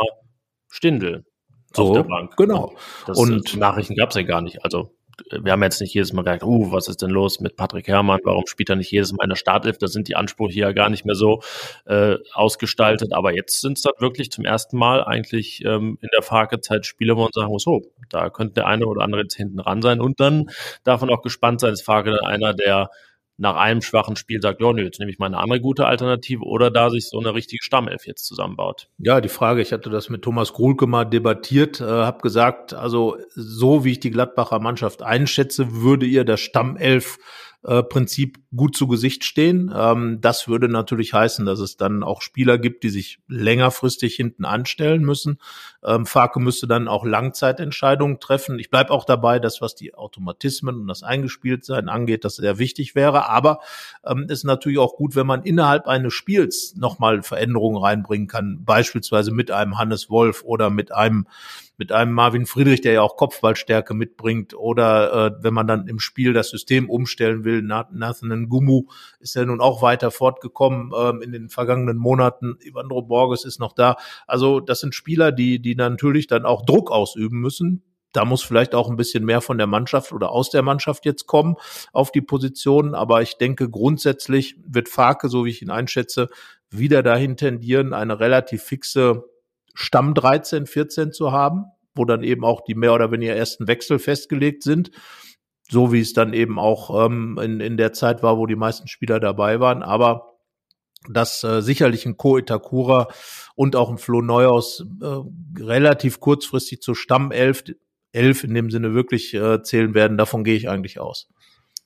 [0.68, 1.24] Stindel
[1.74, 2.36] so, auf der Bank.
[2.36, 2.74] Genau.
[3.06, 4.64] Das, und Nachrichten gab es ja gar nicht.
[4.64, 4.94] Also
[5.30, 8.20] wir haben jetzt nicht jedes Mal gedacht, uh, was ist denn los mit Patrick Herrmann?
[8.24, 9.78] Warum spielt er nicht jedes Mal in der Startelf?
[9.78, 11.42] Da sind die Ansprüche ja gar nicht mehr so
[11.86, 13.12] äh, ausgestaltet.
[13.12, 17.16] Aber jetzt sind es dann wirklich zum ersten Mal eigentlich ähm, in der Farkezeit Spiele,
[17.16, 20.00] wo man sagen muss, so, da könnte der eine oder andere jetzt hinten ran sein.
[20.00, 20.50] Und dann
[20.84, 22.90] darf man auch gespannt sein, ist Farke einer, der
[23.40, 26.44] nach einem schwachen Spiel sagt, ja, nö, jetzt nehme ich mal eine andere gute Alternative
[26.44, 28.88] oder da sich so eine richtige Stammelf jetzt zusammenbaut.
[28.98, 33.16] Ja, die Frage, ich hatte das mit Thomas Grulke mal debattiert, äh, habe gesagt, also
[33.30, 37.16] so wie ich die Gladbacher Mannschaft einschätze, würde ihr das Stammelf
[37.62, 39.72] äh, Prinzip gut zu Gesicht stehen.
[39.74, 44.44] Ähm, das würde natürlich heißen, dass es dann auch Spieler gibt, die sich längerfristig hinten
[44.44, 45.38] anstellen müssen.
[45.84, 48.58] Ähm, Farke müsste dann auch Langzeitentscheidungen treffen.
[48.58, 52.94] Ich bleibe auch dabei, dass was die Automatismen und das Eingespieltsein angeht, das sehr wichtig
[52.94, 53.28] wäre.
[53.28, 53.60] Aber
[54.04, 59.32] ähm, ist natürlich auch gut, wenn man innerhalb eines Spiels nochmal Veränderungen reinbringen kann, beispielsweise
[59.32, 61.26] mit einem Hannes Wolf oder mit einem
[61.80, 65.98] mit einem Marvin Friedrich, der ja auch Kopfballstärke mitbringt, oder äh, wenn man dann im
[65.98, 68.82] Spiel das System umstellen will, Nathan Gumu
[69.18, 72.58] ist ja nun auch weiter fortgekommen ähm, in den vergangenen Monaten.
[72.60, 73.96] Ivandro Borges ist noch da.
[74.26, 77.82] Also das sind Spieler, die, die natürlich dann auch Druck ausüben müssen.
[78.12, 81.26] Da muss vielleicht auch ein bisschen mehr von der Mannschaft oder aus der Mannschaft jetzt
[81.26, 81.54] kommen
[81.94, 82.94] auf die Positionen.
[82.94, 86.28] Aber ich denke, grundsätzlich wird Farke, so wie ich ihn einschätze,
[86.68, 89.24] wieder dahin tendieren, eine relativ fixe
[89.74, 93.98] Stamm 13, 14 zu haben, wo dann eben auch die mehr oder weniger ersten Wechsel
[93.98, 94.90] festgelegt sind.
[95.68, 98.88] So wie es dann eben auch ähm, in, in der Zeit war, wo die meisten
[98.88, 99.82] Spieler dabei waren.
[99.82, 100.30] Aber
[101.08, 103.08] dass äh, sicherlich ein Ko Itakura
[103.54, 107.64] und auch ein Flo Neuhaus äh, relativ kurzfristig zur Stammelf,
[108.12, 111.28] elf in dem Sinne wirklich äh, zählen werden, davon gehe ich eigentlich aus.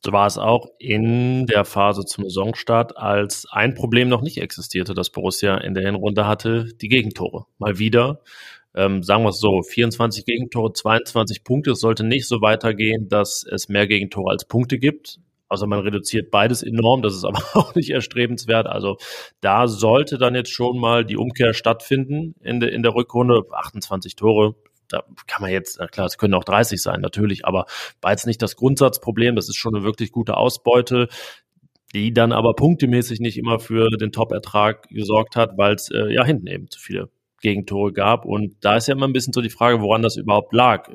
[0.05, 4.93] So war es auch in der Phase zum Saisonstart, als ein Problem noch nicht existierte,
[4.93, 7.47] das Borussia in der Hinrunde hatte, die Gegentore.
[7.57, 8.21] Mal wieder,
[8.75, 11.71] ähm, sagen wir es so, 24 Gegentore, 22 Punkte.
[11.71, 15.21] Es sollte nicht so weitergehen, dass es mehr Gegentore als Punkte gibt.
[15.49, 18.67] Also man reduziert beides enorm, das ist aber auch nicht erstrebenswert.
[18.67, 18.99] Also
[19.41, 23.45] da sollte dann jetzt schon mal die Umkehr stattfinden in, de, in der Rückrunde.
[23.51, 24.55] 28 Tore,
[24.89, 27.67] da kann man jetzt, na klar, es können auch 30 sein, natürlich, aber
[28.01, 29.37] war jetzt nicht das Grundsatzproblem.
[29.37, 31.09] Das ist schon eine wirklich gute Ausbeute
[31.95, 36.25] die dann aber punktemäßig nicht immer für den Top-Ertrag gesorgt hat, weil es äh, ja
[36.25, 37.09] hinten eben zu viele
[37.41, 38.25] Gegentore gab.
[38.25, 40.91] Und da ist ja immer ein bisschen so die Frage, woran das überhaupt lag.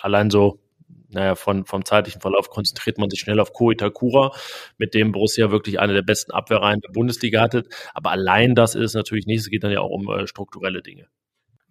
[0.00, 0.60] Allein so,
[1.08, 4.32] naja, von, vom zeitlichen Verlauf konzentriert man sich schnell auf Ko Itakura,
[4.78, 7.64] mit dem Borussia wirklich eine der besten Abwehrreihen der Bundesliga hatte.
[7.92, 9.40] Aber allein das ist natürlich nicht.
[9.40, 11.08] Es geht dann ja auch um äh, strukturelle Dinge.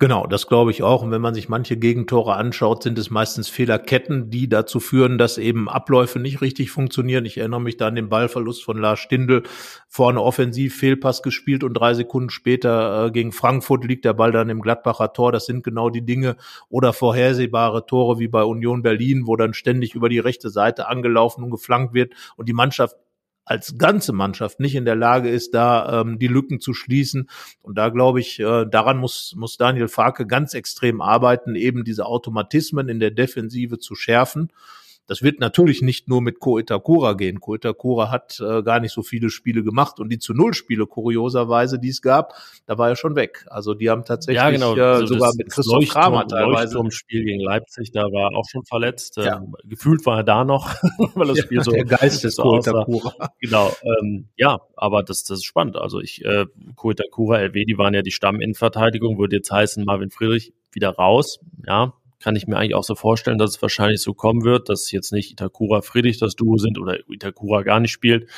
[0.02, 1.04] Genau, das glaube ich auch.
[1.04, 5.38] Und wenn man sich manche Gegentore anschaut, sind es meistens Fehlerketten, die dazu führen, dass
[5.38, 7.24] eben Abläufe nicht richtig funktionieren.
[7.26, 9.44] Ich erinnere mich da an den Ballverlust von Lars Stindl,
[9.88, 14.50] vorne offensiv Fehlpass gespielt und drei Sekunden später äh, gegen Frankfurt liegt der Ball dann
[14.50, 15.32] im Gladbacher Tor.
[15.32, 16.36] Das sind genau die Dinge
[16.68, 21.44] oder vorhersehbare Tore wie bei Union Berlin, wo dann ständig über die rechte Seite angelaufen
[21.44, 22.96] und geflankt wird und die Mannschaft
[23.45, 27.30] als ganze Mannschaft nicht in der Lage ist, da ähm, die Lücken zu schließen.
[27.62, 32.06] Und da glaube ich, äh, daran muss, muss Daniel Farke ganz extrem arbeiten, eben diese
[32.06, 34.51] Automatismen in der Defensive zu schärfen.
[35.08, 37.40] Das wird natürlich nicht nur mit Ko Itakura gehen.
[37.40, 40.86] Ko Itakura hat äh, gar nicht so viele Spiele gemacht und die zu Null Spiele
[40.86, 42.34] kurioserweise, die es gab,
[42.66, 43.46] da war er schon weg.
[43.50, 44.76] Also die haben tatsächlich ja, genau.
[44.76, 46.80] äh, also sogar das, mit Christoph Kramer teilweise.
[46.80, 49.18] Im Spiel gegen Leipzig, da war er auch schon verletzt.
[49.18, 49.38] Ja.
[49.38, 50.74] Ähm, gefühlt war er da noch,
[51.16, 53.14] weil das Spiel ja, so der Geist des Ko Itakura.
[53.40, 53.72] Genau.
[53.84, 55.76] Ähm, ja, aber das, das ist spannend.
[55.76, 60.10] Also ich äh, Ko Itakura, LW, die waren ja die Stamminnenverteidigung, würde jetzt heißen Marvin
[60.10, 61.40] Friedrich wieder raus.
[61.68, 64.92] Ja, kann ich mir eigentlich auch so vorstellen, dass es wahrscheinlich so kommen wird, dass
[64.92, 68.30] jetzt nicht Itakura Friedrich das Duo sind oder Itakura gar nicht spielt,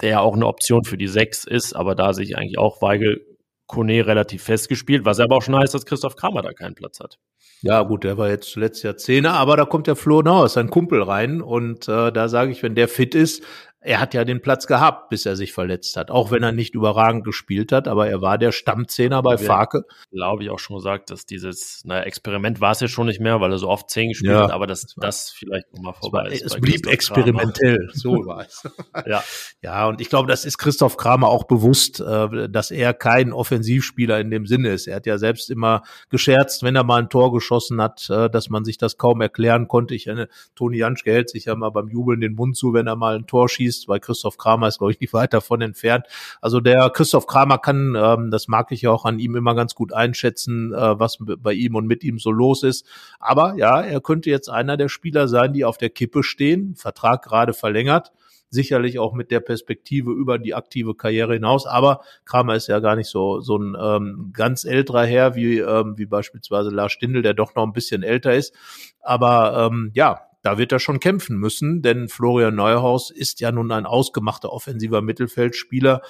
[0.00, 3.24] der ja auch eine Option für die Sechs ist, aber da sich eigentlich auch Weigel
[3.66, 7.18] Kone relativ festgespielt, was aber auch schon heißt, dass Christoph Kramer da keinen Platz hat.
[7.60, 10.70] Ja, gut, der war jetzt zuletzt ja Zehner, aber da kommt der Flo Nauer, sein
[10.70, 13.44] Kumpel rein und äh, da sage ich, wenn der fit ist,
[13.80, 16.10] er hat ja den Platz gehabt, bis er sich verletzt hat.
[16.10, 19.84] Auch wenn er nicht überragend gespielt hat, aber er war der Stammzehner bei Farke.
[20.10, 23.40] Glaube ich auch schon gesagt, dass dieses, naja, Experiment war es ja schon nicht mehr,
[23.40, 26.42] weil er so oft zehn gespielt ja, hat, aber dass das vielleicht nochmal vorbei es
[26.42, 26.54] ist.
[26.54, 28.68] Es blieb experimentell, so war es.
[29.06, 29.22] ja.
[29.62, 34.18] ja, und ich glaube, das ist Christoph Kramer auch bewusst, äh, dass er kein Offensivspieler
[34.18, 34.88] in dem Sinne ist.
[34.88, 38.50] Er hat ja selbst immer gescherzt, wenn er mal ein Tor geschossen hat, äh, dass
[38.50, 39.94] man sich das kaum erklären konnte.
[39.94, 40.10] Ich,
[40.56, 43.26] Toni Janschke hält sich ja mal beim Jubeln den Mund zu, wenn er mal ein
[43.26, 46.06] Tor schießt schießt, weil Christoph Kramer ist, glaube ich, nicht weit davon entfernt.
[46.40, 49.74] Also der Christoph Kramer kann, ähm, das mag ich ja auch an ihm immer ganz
[49.74, 52.86] gut einschätzen, äh, was bei ihm und mit ihm so los ist.
[53.20, 57.22] Aber ja, er könnte jetzt einer der Spieler sein, die auf der Kippe stehen, Vertrag
[57.22, 58.12] gerade verlängert
[58.50, 61.66] sicherlich auch mit der Perspektive über die aktive Karriere hinaus.
[61.66, 65.98] Aber Kramer ist ja gar nicht so so ein ähm, ganz älterer Herr wie ähm,
[65.98, 68.54] wie beispielsweise Lars Stindl, der doch noch ein bisschen älter ist.
[69.02, 73.70] Aber ähm, ja, da wird er schon kämpfen müssen, denn Florian Neuhaus ist ja nun
[73.70, 76.00] ein ausgemachter offensiver Mittelfeldspieler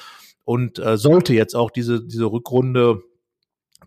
[0.45, 3.03] und äh, sollte jetzt auch diese, diese Rückrunde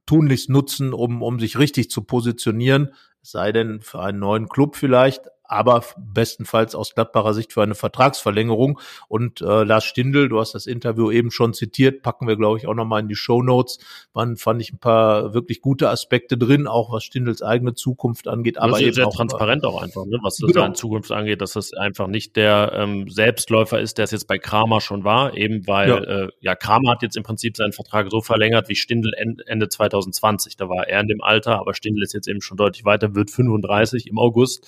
[0.06, 5.22] tunlichst nutzen, um, um sich richtig zu positionieren, sei denn für einen neuen Club vielleicht,
[5.52, 8.80] aber bestenfalls aus Gladbacher Sicht für eine Vertragsverlängerung.
[9.08, 12.68] Und äh, Lars Stindl, du hast das Interview eben schon zitiert, packen wir, glaube ich,
[12.68, 13.80] auch nochmal in die Show Notes.
[14.14, 18.58] Waren, fand ich ein paar wirklich gute Aspekte drin, auch was Stindls eigene Zukunft angeht.
[18.58, 20.20] Aber das ist sehr auch, transparent auch einfach, ne?
[20.22, 20.54] was genau.
[20.54, 24.38] seine Zukunft angeht, dass das einfach nicht der ähm, Selbstläufer ist, der es jetzt bei
[24.38, 25.98] Kramer schon war, eben weil ja.
[25.98, 30.56] Äh, ja Kramer hat jetzt im Prinzip seinen Vertrag so verlängert wie Stindl Ende 2020.
[30.56, 33.32] Da war er in dem Alter, aber Stindl ist jetzt eben schon deutlich weiter, wird
[33.32, 34.66] 35 im August.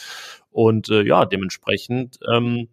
[0.53, 2.69] Und äh, ja, dementsprechend ähm,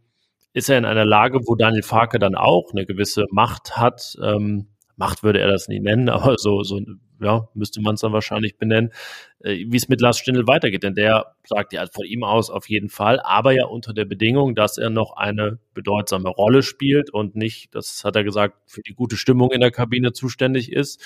[0.53, 4.16] ist er in einer Lage, wo Daniel Farke dann auch eine gewisse Macht hat.
[4.23, 6.81] Ähm, Macht würde er das nie nennen, aber so, so
[7.21, 8.93] ja, müsste man es dann wahrscheinlich benennen,
[9.40, 10.83] äh, wie es mit Lars Stindl weitergeht.
[10.83, 14.55] Denn der sagt ja von ihm aus auf jeden Fall, aber ja unter der Bedingung,
[14.55, 18.95] dass er noch eine bedeutsame Rolle spielt und nicht, das hat er gesagt, für die
[18.95, 21.03] gute Stimmung in der Kabine zuständig ist.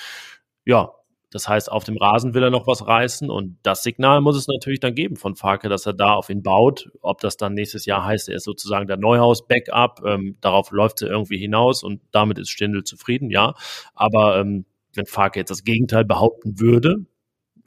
[0.65, 0.91] Ja,
[1.35, 4.47] das heißt, auf dem Rasen will er noch was reißen und das Signal muss es
[4.47, 6.89] natürlich dann geben von Farke, dass er da auf ihn baut.
[7.01, 11.09] Ob das dann nächstes Jahr heißt, er ist sozusagen der Neuhaus-Backup, ähm, darauf läuft er
[11.09, 13.53] irgendwie hinaus und damit ist Stindl zufrieden, ja.
[13.95, 17.05] Aber ähm, wenn Farke jetzt das Gegenteil behaupten würde,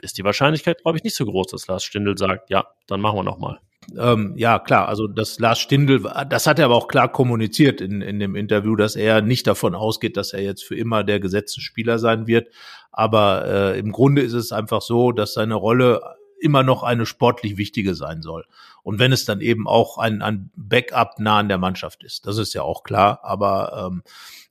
[0.00, 3.18] ist die Wahrscheinlichkeit, glaube ich, nicht so groß, dass Lars Stindl sagt, ja, dann machen
[3.18, 3.60] wir nochmal.
[3.96, 8.02] Ähm, ja, klar, also das Lars Stindl, das hat er aber auch klar kommuniziert in,
[8.02, 11.60] in dem Interview, dass er nicht davon ausgeht, dass er jetzt für immer der gesetzte
[11.60, 12.48] Spieler sein wird.
[12.92, 16.02] Aber äh, im Grunde ist es einfach so, dass seine Rolle
[16.40, 18.44] immer noch eine sportlich wichtige sein soll.
[18.82, 22.38] Und wenn es dann eben auch ein, ein Backup nah an der Mannschaft ist, das
[22.38, 23.20] ist ja auch klar.
[23.22, 24.02] Aber ähm,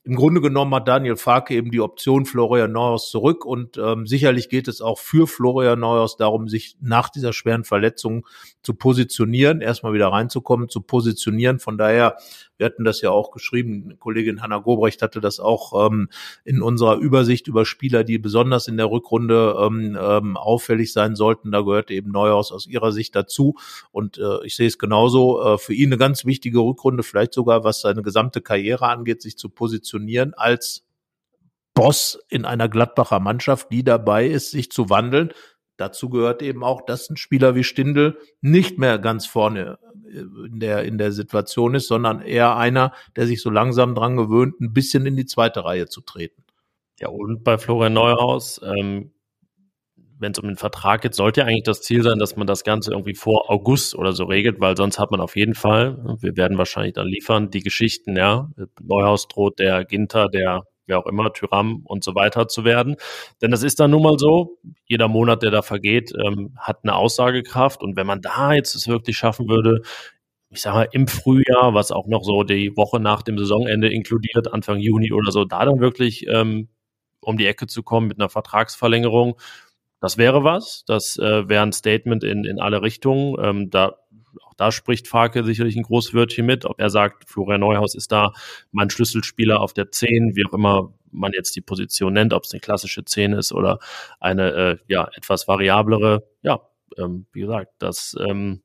[0.08, 4.48] im Grunde genommen hat Daniel Farke eben die Option Florian Neuhaus zurück und ähm, sicherlich
[4.48, 8.26] geht es auch für Florian Neuhaus darum, sich nach dieser schweren Verletzung
[8.62, 11.60] zu positionieren, erstmal wieder reinzukommen, zu positionieren.
[11.60, 12.16] Von daher
[12.58, 16.10] wir hatten das ja auch geschrieben, Kollegin Hanna Gobrecht hatte das auch ähm,
[16.44, 21.52] in unserer Übersicht über Spieler, die besonders in der Rückrunde ähm, ähm, auffällig sein sollten.
[21.52, 23.56] Da gehörte eben Neuhaus aus ihrer Sicht dazu.
[23.92, 25.42] Und äh, ich sehe es genauso.
[25.42, 29.38] Äh, für ihn eine ganz wichtige Rückrunde, vielleicht sogar was seine gesamte Karriere angeht, sich
[29.38, 30.84] zu positionieren als
[31.74, 35.32] Boss in einer Gladbacher Mannschaft, die dabei ist, sich zu wandeln.
[35.78, 39.78] Dazu gehört eben auch, dass ein Spieler wie Stindl nicht mehr ganz vorne
[40.12, 44.18] äh, in der, in der Situation ist, sondern eher einer, der sich so langsam dran
[44.18, 46.44] gewöhnt, ein bisschen in die zweite Reihe zu treten.
[47.00, 49.12] Ja, und bei Florian Neuhaus, ähm,
[50.20, 52.64] wenn es um den Vertrag geht, sollte ja eigentlich das Ziel sein, dass man das
[52.64, 56.36] Ganze irgendwie vor August oder so regelt, weil sonst hat man auf jeden Fall, wir
[56.36, 58.50] werden wahrscheinlich dann liefern, die Geschichten, ja.
[58.82, 62.96] Neuhaus droht der Ginter, der wer auch immer, Tyram und so weiter zu werden.
[63.42, 66.96] Denn das ist dann nun mal so, jeder Monat, der da vergeht, ähm, hat eine
[66.96, 67.82] Aussagekraft.
[67.84, 69.82] Und wenn man da jetzt es wirklich schaffen würde,
[70.50, 74.54] ich sage mal, im Frühjahr, was auch noch so die Woche nach dem Saisonende inkludiert,
[74.54, 76.70] Anfang Juni oder so, da dann wirklich ähm,
[77.22, 79.38] um die Ecke zu kommen mit einer Vertragsverlängerung,
[80.00, 80.84] das wäre was.
[80.86, 83.36] Das äh, wäre ein Statement in, in alle Richtungen.
[83.44, 83.96] Ähm, da
[84.58, 86.66] da spricht Farke sicherlich ein großes Wörtchen mit.
[86.66, 88.34] Ob er sagt, Florian Neuhaus ist da
[88.72, 92.52] mein Schlüsselspieler auf der 10, wie auch immer man jetzt die Position nennt, ob es
[92.52, 93.80] eine klassische 10 ist oder
[94.20, 96.28] eine äh, ja etwas variablere.
[96.42, 96.62] Ja,
[96.98, 98.64] ähm, wie gesagt, das ähm,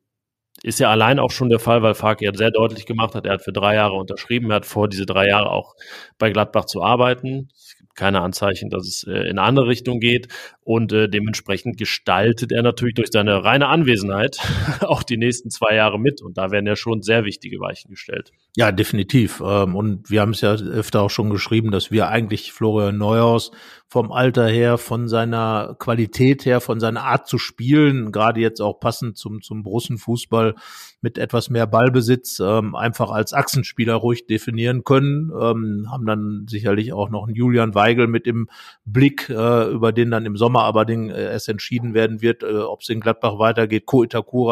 [0.63, 3.35] ist ja allein auch schon der Fall, weil Farke ja sehr deutlich gemacht hat, er
[3.35, 5.75] hat für drei Jahre unterschrieben, er hat vor, diese drei Jahre auch
[6.19, 7.49] bei Gladbach zu arbeiten.
[7.55, 10.29] Es gibt keine Anzeichen, dass es äh, in eine andere Richtung geht.
[10.65, 14.39] Und äh, dementsprechend gestaltet er natürlich durch seine reine Anwesenheit
[14.81, 16.23] auch die nächsten zwei Jahre mit.
[16.23, 18.31] Und da werden ja schon sehr wichtige Weichen gestellt.
[18.57, 19.43] Ja, definitiv.
[19.45, 23.51] Ähm, und wir haben es ja öfter auch schon geschrieben, dass wir eigentlich Florian Neuhaus
[23.89, 28.81] vom Alter her, von seiner Qualität her, von seiner Art zu spielen, gerade jetzt auch
[28.81, 30.55] passend zum, zum Brussenfußball
[31.03, 35.31] mit etwas mehr Ballbesitz, ähm, einfach als Achsenspieler ruhig definieren können.
[35.39, 38.49] Ähm, haben dann sicherlich auch noch einen Julian Weigel mit im
[38.87, 42.59] Blick, äh, über den dann im Sommer aber den, äh, es entschieden werden wird, äh,
[42.59, 43.87] ob es in Gladbach weitergeht.
[43.87, 44.05] Ko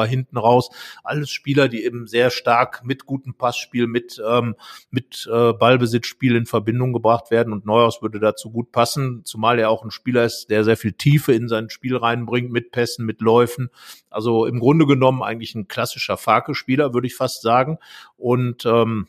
[0.03, 0.71] hinten raus.
[1.05, 4.57] Alles Spieler, die eben sehr stark mit gutem Passspiel, mit, ähm,
[4.91, 9.71] mit äh, Ballbesitzspiel in Verbindung gebracht werden und Neuhaus würde dazu gut passen zumal er
[9.71, 13.21] auch ein Spieler ist, der sehr viel Tiefe in sein Spiel reinbringt, mit Pässen, mit
[13.21, 13.71] Läufen.
[14.11, 17.79] Also im Grunde genommen eigentlich ein klassischer Farke-Spieler, würde ich fast sagen.
[18.17, 19.07] Und ähm,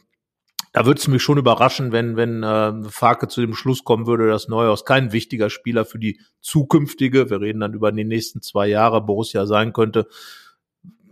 [0.72, 4.30] da würde es mich schon überraschen, wenn, wenn äh, Farke zu dem Schluss kommen würde,
[4.30, 8.68] dass Neuhaus kein wichtiger Spieler für die zukünftige, wir reden dann über die nächsten zwei
[8.68, 10.08] Jahre, Borussia sein könnte.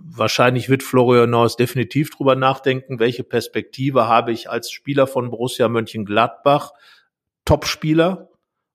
[0.01, 5.67] Wahrscheinlich wird Florian Neuhaus definitiv drüber nachdenken, welche Perspektive habe ich als Spieler von Borussia
[5.67, 6.71] Mönchengladbach,
[7.43, 8.29] Topspieler,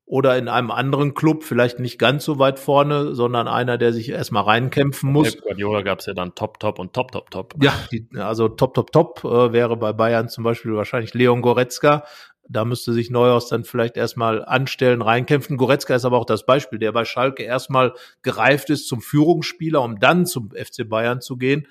[0.07, 4.11] oder in einem anderen Club, vielleicht nicht ganz so weit vorne, sondern einer, der sich
[4.11, 5.37] erstmal reinkämpfen muss.
[5.37, 7.55] Bei Guardiola gab es ja dann Top, Top und Top, Top, Top.
[7.63, 12.05] Ja, die, also Top, Top, Top äh, wäre bei Bayern zum Beispiel wahrscheinlich Leon Goretzka.
[12.47, 15.57] Da müsste sich Neuhaus dann vielleicht erstmal anstellen, reinkämpfen.
[15.57, 19.99] Goretzka ist aber auch das Beispiel, der bei Schalke erstmal gereift ist zum Führungsspieler, um
[19.99, 21.67] dann zum FC Bayern zu gehen.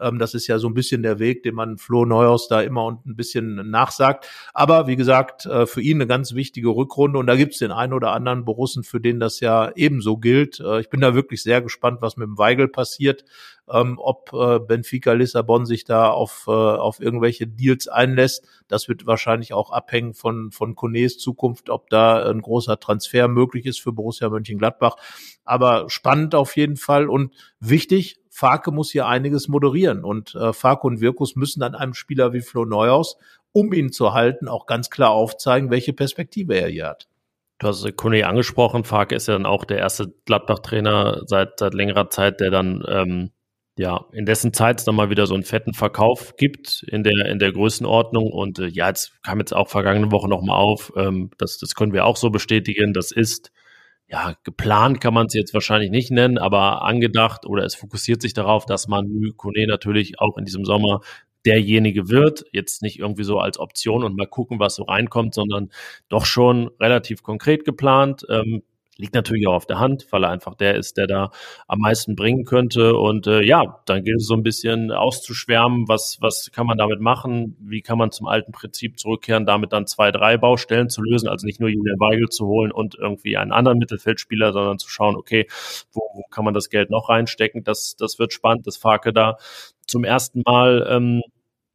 [0.00, 2.84] Ähm, das ist ja so ein bisschen der Weg, den man Flo Neuhaus da immer
[2.84, 4.28] und ein bisschen nachsagt.
[4.54, 7.72] Aber wie gesagt, äh, für ihn eine ganz wichtige Rückrunde und da gibt es den
[7.72, 10.60] einen oder anderen Borussen, für den das ja ebenso gilt.
[10.60, 13.24] Äh, ich bin da wirklich sehr gespannt, was mit dem Weigel passiert,
[13.70, 18.46] ähm, ob äh, Benfica Lissabon sich da auf, auf irgendwelche Deals einlässt.
[18.68, 23.66] Das wird wahrscheinlich auch abhängen von, von Konés Zukunft, ob da ein großer Transfer möglich
[23.66, 24.96] ist für Borussia Mönchengladbach.
[25.44, 30.86] Aber spannend auf jeden Fall und wichtig, Farke muss hier einiges moderieren und äh, Farke
[30.86, 33.16] und Wirkus müssen dann einem Spieler wie Flo Neuhaus,
[33.50, 37.08] um ihn zu halten, auch ganz klar aufzeigen, welche Perspektive er hier hat.
[37.58, 42.10] Du hast Kone angesprochen, Farke ist ja dann auch der erste Gladbach-Trainer seit, seit längerer
[42.10, 43.30] Zeit, der dann ähm,
[43.76, 47.26] ja, in dessen Zeit es dann mal wieder so einen fetten Verkauf gibt in der,
[47.26, 48.30] in der Größenordnung.
[48.30, 50.92] Und äh, ja, jetzt kam jetzt auch vergangene Woche nochmal auf.
[50.96, 52.92] Ähm, das, das können wir auch so bestätigen.
[52.92, 53.50] Das ist
[54.10, 58.32] ja, geplant kann man es jetzt wahrscheinlich nicht nennen, aber angedacht oder es fokussiert sich
[58.32, 61.00] darauf, dass man Kone natürlich auch in diesem Sommer
[61.44, 62.44] derjenige wird.
[62.52, 65.70] Jetzt nicht irgendwie so als Option und mal gucken, was so reinkommt, sondern
[66.08, 68.26] doch schon relativ konkret geplant.
[68.30, 68.62] Ähm,
[68.98, 71.30] liegt natürlich auch auf der Hand, weil er einfach der ist, der da
[71.68, 72.96] am meisten bringen könnte.
[72.96, 77.00] Und äh, ja, dann gilt es so ein bisschen auszuschwärmen, was, was kann man damit
[77.00, 81.28] machen, wie kann man zum alten Prinzip zurückkehren, damit dann zwei, drei Baustellen zu lösen,
[81.28, 85.16] also nicht nur Julian Weigel zu holen und irgendwie einen anderen Mittelfeldspieler, sondern zu schauen,
[85.16, 85.46] okay,
[85.92, 87.62] wo, wo kann man das Geld noch reinstecken?
[87.62, 89.36] Das, das wird spannend, das Farke da
[89.86, 91.22] zum ersten Mal ähm,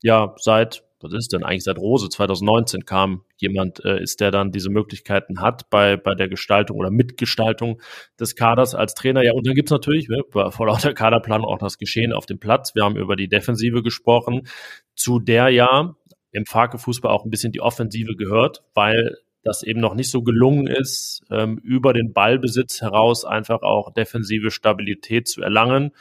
[0.01, 4.51] ja seit was ist denn eigentlich seit Rose 2019 kam jemand, äh, ist der dann
[4.51, 7.81] diese Möglichkeiten hat bei, bei der Gestaltung oder Mitgestaltung
[8.19, 9.23] des Kaders als Trainer.
[9.23, 12.73] Ja, und dann gibt's natürlich ne, vor lauter Kaderplanung auch das Geschehen auf dem Platz.
[12.73, 14.47] Wir haben über die Defensive gesprochen,
[14.95, 15.93] zu der ja
[16.31, 20.67] im Farke-Fußball auch ein bisschen die Offensive gehört, weil das eben noch nicht so gelungen
[20.67, 25.91] ist, ähm, über den Ballbesitz heraus einfach auch defensive Stabilität zu erlangen.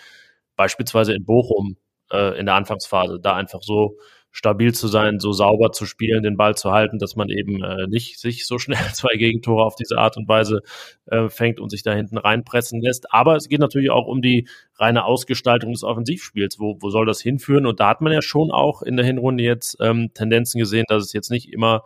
[0.57, 1.76] Beispielsweise in Bochum
[2.12, 3.96] äh, in der Anfangsphase, da einfach so
[4.33, 7.87] stabil zu sein, so sauber zu spielen, den Ball zu halten, dass man eben äh,
[7.87, 10.62] nicht sich so schnell zwei Gegentore auf diese Art und Weise
[11.07, 13.12] äh, fängt und sich da hinten reinpressen lässt.
[13.12, 16.59] Aber es geht natürlich auch um die reine Ausgestaltung des Offensivspiels.
[16.59, 17.66] Wo, wo soll das hinführen?
[17.66, 21.05] Und da hat man ja schon auch in der Hinrunde jetzt ähm, Tendenzen gesehen, dass
[21.05, 21.85] es jetzt nicht immer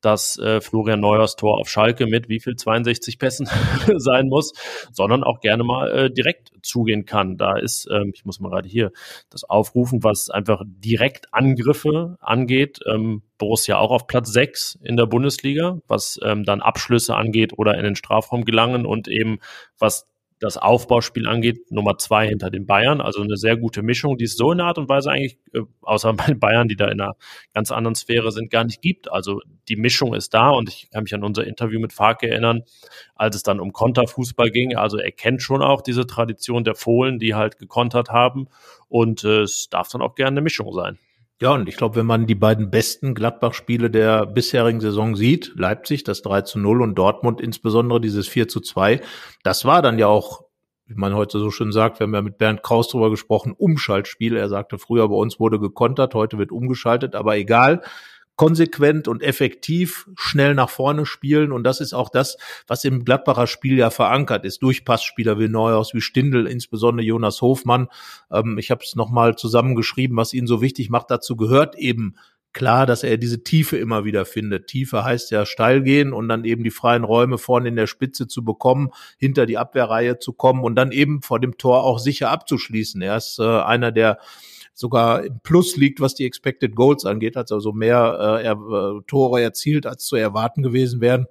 [0.00, 3.48] dass äh, Florian Neuers Tor auf Schalke mit wie viel 62 Pässen
[3.96, 4.52] sein muss,
[4.92, 7.36] sondern auch gerne mal äh, direkt zugehen kann.
[7.36, 8.92] Da ist, ähm, ich muss mal gerade hier
[9.30, 12.80] das aufrufen, was einfach direkt Angriffe angeht.
[12.86, 17.76] Ähm, Borussia auch auf Platz 6 in der Bundesliga, was ähm, dann Abschlüsse angeht oder
[17.76, 19.38] in den Strafraum gelangen und eben
[19.78, 20.06] was
[20.40, 23.02] das Aufbauspiel angeht, Nummer zwei hinter den Bayern.
[23.02, 25.60] Also eine sehr gute Mischung, die es so in der Art und Weise eigentlich, äh,
[25.82, 27.14] außer bei Bayern, die da in einer
[27.54, 29.12] ganz anderen Sphäre sind, gar nicht gibt.
[29.12, 32.62] Also die Mischung ist da und ich kann mich an unser Interview mit Farke erinnern,
[33.14, 34.76] als es dann um Konterfußball ging.
[34.76, 38.48] Also er kennt schon auch diese Tradition der Fohlen, die halt gekontert haben
[38.88, 40.98] und äh, es darf dann auch gerne eine Mischung sein.
[41.42, 46.04] Ja, und ich glaube, wenn man die beiden besten Gladbach-Spiele der bisherigen Saison sieht, Leipzig
[46.04, 49.00] das 3 zu 0 und Dortmund insbesondere dieses 4 zu 2,
[49.42, 50.42] das war dann ja auch,
[50.84, 54.36] wie man heute so schön sagt, wir haben ja mit Bernd Kraus drüber gesprochen, Umschaltspiel.
[54.36, 57.80] Er sagte früher, bei uns wurde gekontert, heute wird umgeschaltet, aber egal
[58.40, 61.52] konsequent und effektiv schnell nach vorne spielen.
[61.52, 65.46] Und das ist auch das, was im Gladbacher Spiel ja verankert ist, durch Passspieler wie
[65.46, 67.88] Neuhaus, wie Stindl, insbesondere Jonas Hofmann.
[68.32, 71.10] Ähm, ich habe es nochmal zusammengeschrieben, was ihn so wichtig macht.
[71.10, 72.14] Dazu gehört eben
[72.54, 74.68] klar, dass er diese Tiefe immer wieder findet.
[74.68, 78.26] Tiefe heißt ja steil gehen und dann eben die freien Räume vorne in der Spitze
[78.26, 78.88] zu bekommen,
[79.18, 83.02] hinter die Abwehrreihe zu kommen und dann eben vor dem Tor auch sicher abzuschließen.
[83.02, 84.18] Er ist äh, einer der
[84.74, 89.42] sogar im Plus liegt, was die Expected Goals angeht, hat also mehr äh, äh, Tore
[89.42, 91.26] erzielt, als zu erwarten gewesen wären.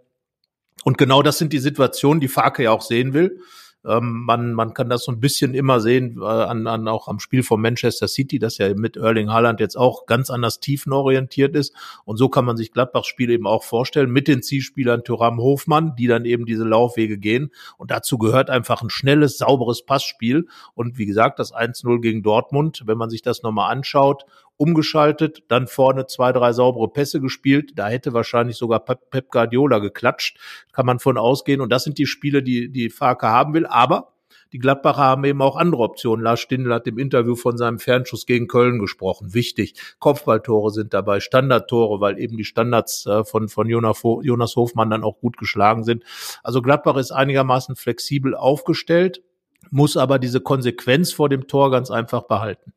[0.84, 3.42] Und genau das sind die Situationen, die Farke ja auch sehen will.
[3.86, 7.20] Ähm, man, man kann das so ein bisschen immer sehen äh, an, an auch am
[7.20, 11.74] Spiel von Manchester City, das ja mit Erling Haaland jetzt auch ganz anders tiefenorientiert ist.
[12.04, 15.96] Und so kann man sich Gladbachs Spiel eben auch vorstellen mit den Zielspielern Thuram Hofmann,
[15.96, 17.52] die dann eben diese Laufwege gehen.
[17.78, 20.48] Und dazu gehört einfach ein schnelles, sauberes Passspiel.
[20.74, 24.26] Und wie gesagt, das 1-0 gegen Dortmund, wenn man sich das nochmal anschaut
[24.60, 27.72] umgeschaltet, dann vorne zwei, drei saubere Pässe gespielt.
[27.76, 30.38] Da hätte wahrscheinlich sogar Pep Guardiola geklatscht.
[30.74, 31.62] Kann man von ausgehen.
[31.62, 33.66] Und das sind die Spiele, die die Farke haben will.
[33.66, 34.14] Aber
[34.52, 36.24] die Gladbacher haben eben auch andere Optionen.
[36.24, 39.34] Lars Stindl hat im Interview von seinem Fernschuss gegen Köln gesprochen.
[39.34, 39.76] Wichtig.
[40.00, 45.20] Kopfballtore sind dabei, Standardtore, weil eben die Standards äh, von, von Jonas Hofmann dann auch
[45.20, 46.04] gut geschlagen sind.
[46.44, 49.22] Also Gladbach ist einigermaßen flexibel aufgestellt,
[49.70, 52.74] muss aber diese Konsequenz vor dem Tor ganz einfach behalten.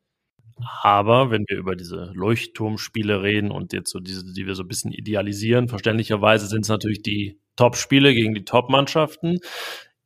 [0.81, 4.67] Aber wenn wir über diese Leuchtturmspiele reden und jetzt so diese, die wir so ein
[4.67, 9.39] bisschen idealisieren, verständlicherweise sind es natürlich die Top-Spiele gegen die Top-Mannschaften.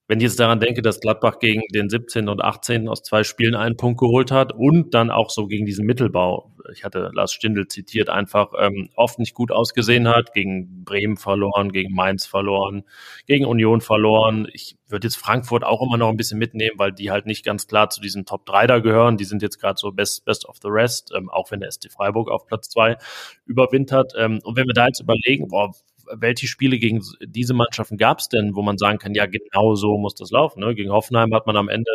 [0.07, 2.29] wenn ich jetzt daran denke, dass Gladbach gegen den 17.
[2.29, 2.87] und 18.
[2.87, 6.83] aus zwei Spielen einen Punkt geholt hat und dann auch so gegen diesen Mittelbau, ich
[6.83, 11.93] hatte Lars Stindl zitiert, einfach ähm, oft nicht gut ausgesehen hat, gegen Bremen verloren, gegen
[11.93, 12.83] Mainz verloren,
[13.25, 14.47] gegen Union verloren.
[14.53, 17.67] Ich würde jetzt Frankfurt auch immer noch ein bisschen mitnehmen, weil die halt nicht ganz
[17.67, 19.17] klar zu diesen Top 3 da gehören.
[19.17, 21.91] Die sind jetzt gerade so best, best of the rest, ähm, auch wenn der ST
[21.91, 22.97] Freiburg auf Platz 2
[23.45, 24.13] überwintert.
[24.17, 25.71] Ähm, und wenn wir da jetzt überlegen, boah,
[26.13, 29.97] welche Spiele gegen diese Mannschaften gab es denn, wo man sagen kann, ja, genau so
[29.97, 30.61] muss das laufen.
[30.61, 30.75] Ne?
[30.75, 31.91] Gegen Hoffenheim hat man am Ende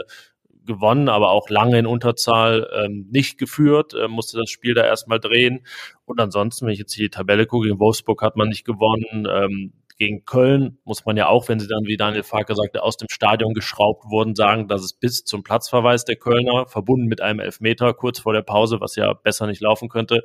[0.67, 5.21] gewonnen, aber auch lange in Unterzahl ähm, nicht geführt, äh, musste das Spiel da erstmal
[5.21, 5.67] drehen.
[6.05, 9.27] Und ansonsten, wenn ich jetzt hier die Tabelle gucke, gegen Wolfsburg hat man nicht gewonnen.
[9.31, 12.97] Ähm, gegen Köln muss man ja auch, wenn sie dann, wie Daniel Farker sagte, aus
[12.97, 17.39] dem Stadion geschraubt wurden, sagen, dass es bis zum Platzverweis der Kölner, verbunden mit einem
[17.39, 20.23] Elfmeter kurz vor der Pause, was ja besser nicht laufen könnte,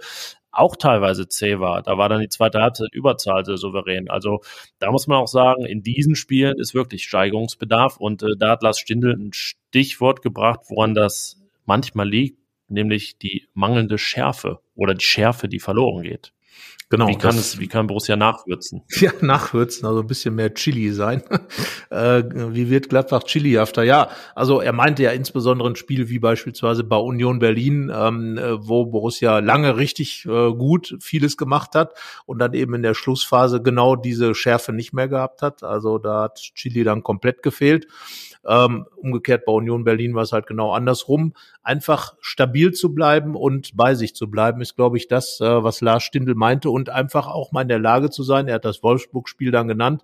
[0.58, 1.82] auch teilweise zäh war.
[1.82, 4.10] Da war dann die zweite Halbzeit Überzahl sehr souverän.
[4.10, 4.42] Also
[4.80, 8.64] da muss man auch sagen, in diesen Spielen ist wirklich Steigerungsbedarf und äh, da hat
[8.64, 15.06] Lars Stindl ein Stichwort gebracht, woran das manchmal liegt, nämlich die mangelnde Schärfe oder die
[15.06, 16.34] Schärfe, die verloren geht.
[16.90, 17.10] Genau.
[17.10, 18.84] Wie kann es, wie kann Borussia nachwürzen?
[19.00, 21.22] Ja, nachwürzen, also ein bisschen mehr Chili sein.
[21.90, 23.84] äh, wie wird Gladbach chilihafter?
[23.84, 28.66] Ja, also er meinte ja insbesondere ein Spiel wie beispielsweise bei Union Berlin, ähm, äh,
[28.66, 31.94] wo Borussia lange richtig äh, gut vieles gemacht hat
[32.26, 35.64] und dann eben in der Schlussphase genau diese Schärfe nicht mehr gehabt hat.
[35.64, 37.88] Also da hat Chili dann komplett gefehlt.
[38.48, 41.34] Ähm, umgekehrt bei Union Berlin war es halt genau andersrum.
[41.64, 45.82] Einfach stabil zu bleiben und bei sich zu bleiben, ist, glaube ich, das, äh, was
[45.82, 48.48] Lars Stindl meinte und einfach auch mal in der Lage zu sein.
[48.48, 50.04] Er hat das Wolfsburg-Spiel dann genannt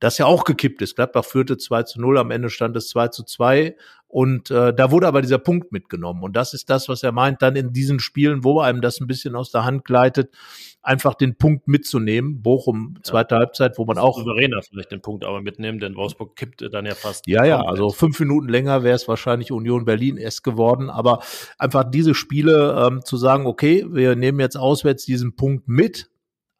[0.00, 0.96] das ja auch gekippt ist.
[0.96, 3.76] Gladbach führte 2 zu 0, am Ende stand es 2 zu 2
[4.08, 7.42] und äh, da wurde aber dieser Punkt mitgenommen und das ist das, was er meint,
[7.42, 10.34] dann in diesen Spielen, wo einem das ein bisschen aus der Hand gleitet,
[10.82, 12.42] einfach den Punkt mitzunehmen.
[12.42, 13.40] Bochum, zweite ja.
[13.40, 14.18] Halbzeit, wo man auch...
[14.18, 17.28] Souveräner vielleicht den Punkt aber mitnehmen, denn Wolfsburg kippte dann ja fast.
[17.28, 21.20] Ja, ja, also fünf Minuten länger wäre es wahrscheinlich Union Berlin erst geworden, aber
[21.58, 26.09] einfach diese Spiele ähm, zu sagen, okay, wir nehmen jetzt auswärts diesen Punkt mit,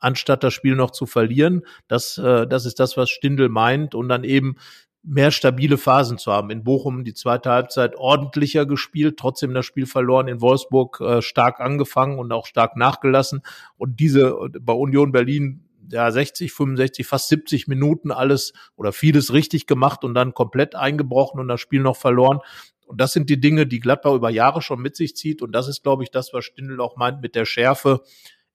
[0.01, 1.63] anstatt das Spiel noch zu verlieren.
[1.89, 4.57] Das, äh, das ist das, was Stindel meint und dann eben
[5.03, 6.51] mehr stabile Phasen zu haben.
[6.51, 10.29] In Bochum die zweite Halbzeit ordentlicher gespielt, trotzdem das Spiel verloren.
[10.29, 13.43] In Wolfsburg äh, stark angefangen und auch stark nachgelassen.
[13.77, 19.67] Und diese bei Union Berlin ja 60, 65, fast 70 Minuten alles oder vieles richtig
[19.67, 22.41] gemacht und dann komplett eingebrochen und das Spiel noch verloren.
[22.87, 25.43] Und das sind die Dinge, die Gladbach über Jahre schon mit sich zieht.
[25.43, 28.03] Und das ist, glaube ich, das, was Stindl auch meint mit der Schärfe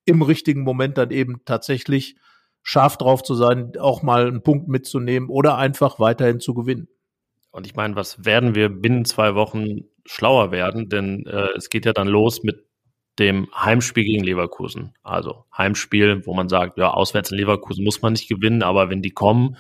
[0.06, 2.16] im richtigen Moment dann eben tatsächlich
[2.64, 6.88] scharf drauf zu sein, auch mal einen Punkt mitzunehmen oder einfach weiterhin zu gewinnen.
[7.52, 10.90] Und ich meine, was werden wir binnen zwei Wochen schlauer werden?
[10.90, 12.66] Denn äh, es geht ja dann los mit
[13.20, 14.94] dem Heimspiel gegen Leverkusen.
[15.04, 19.02] Also Heimspiel, wo man sagt, ja, auswärts in Leverkusen muss man nicht gewinnen, aber wenn
[19.02, 19.58] die kommen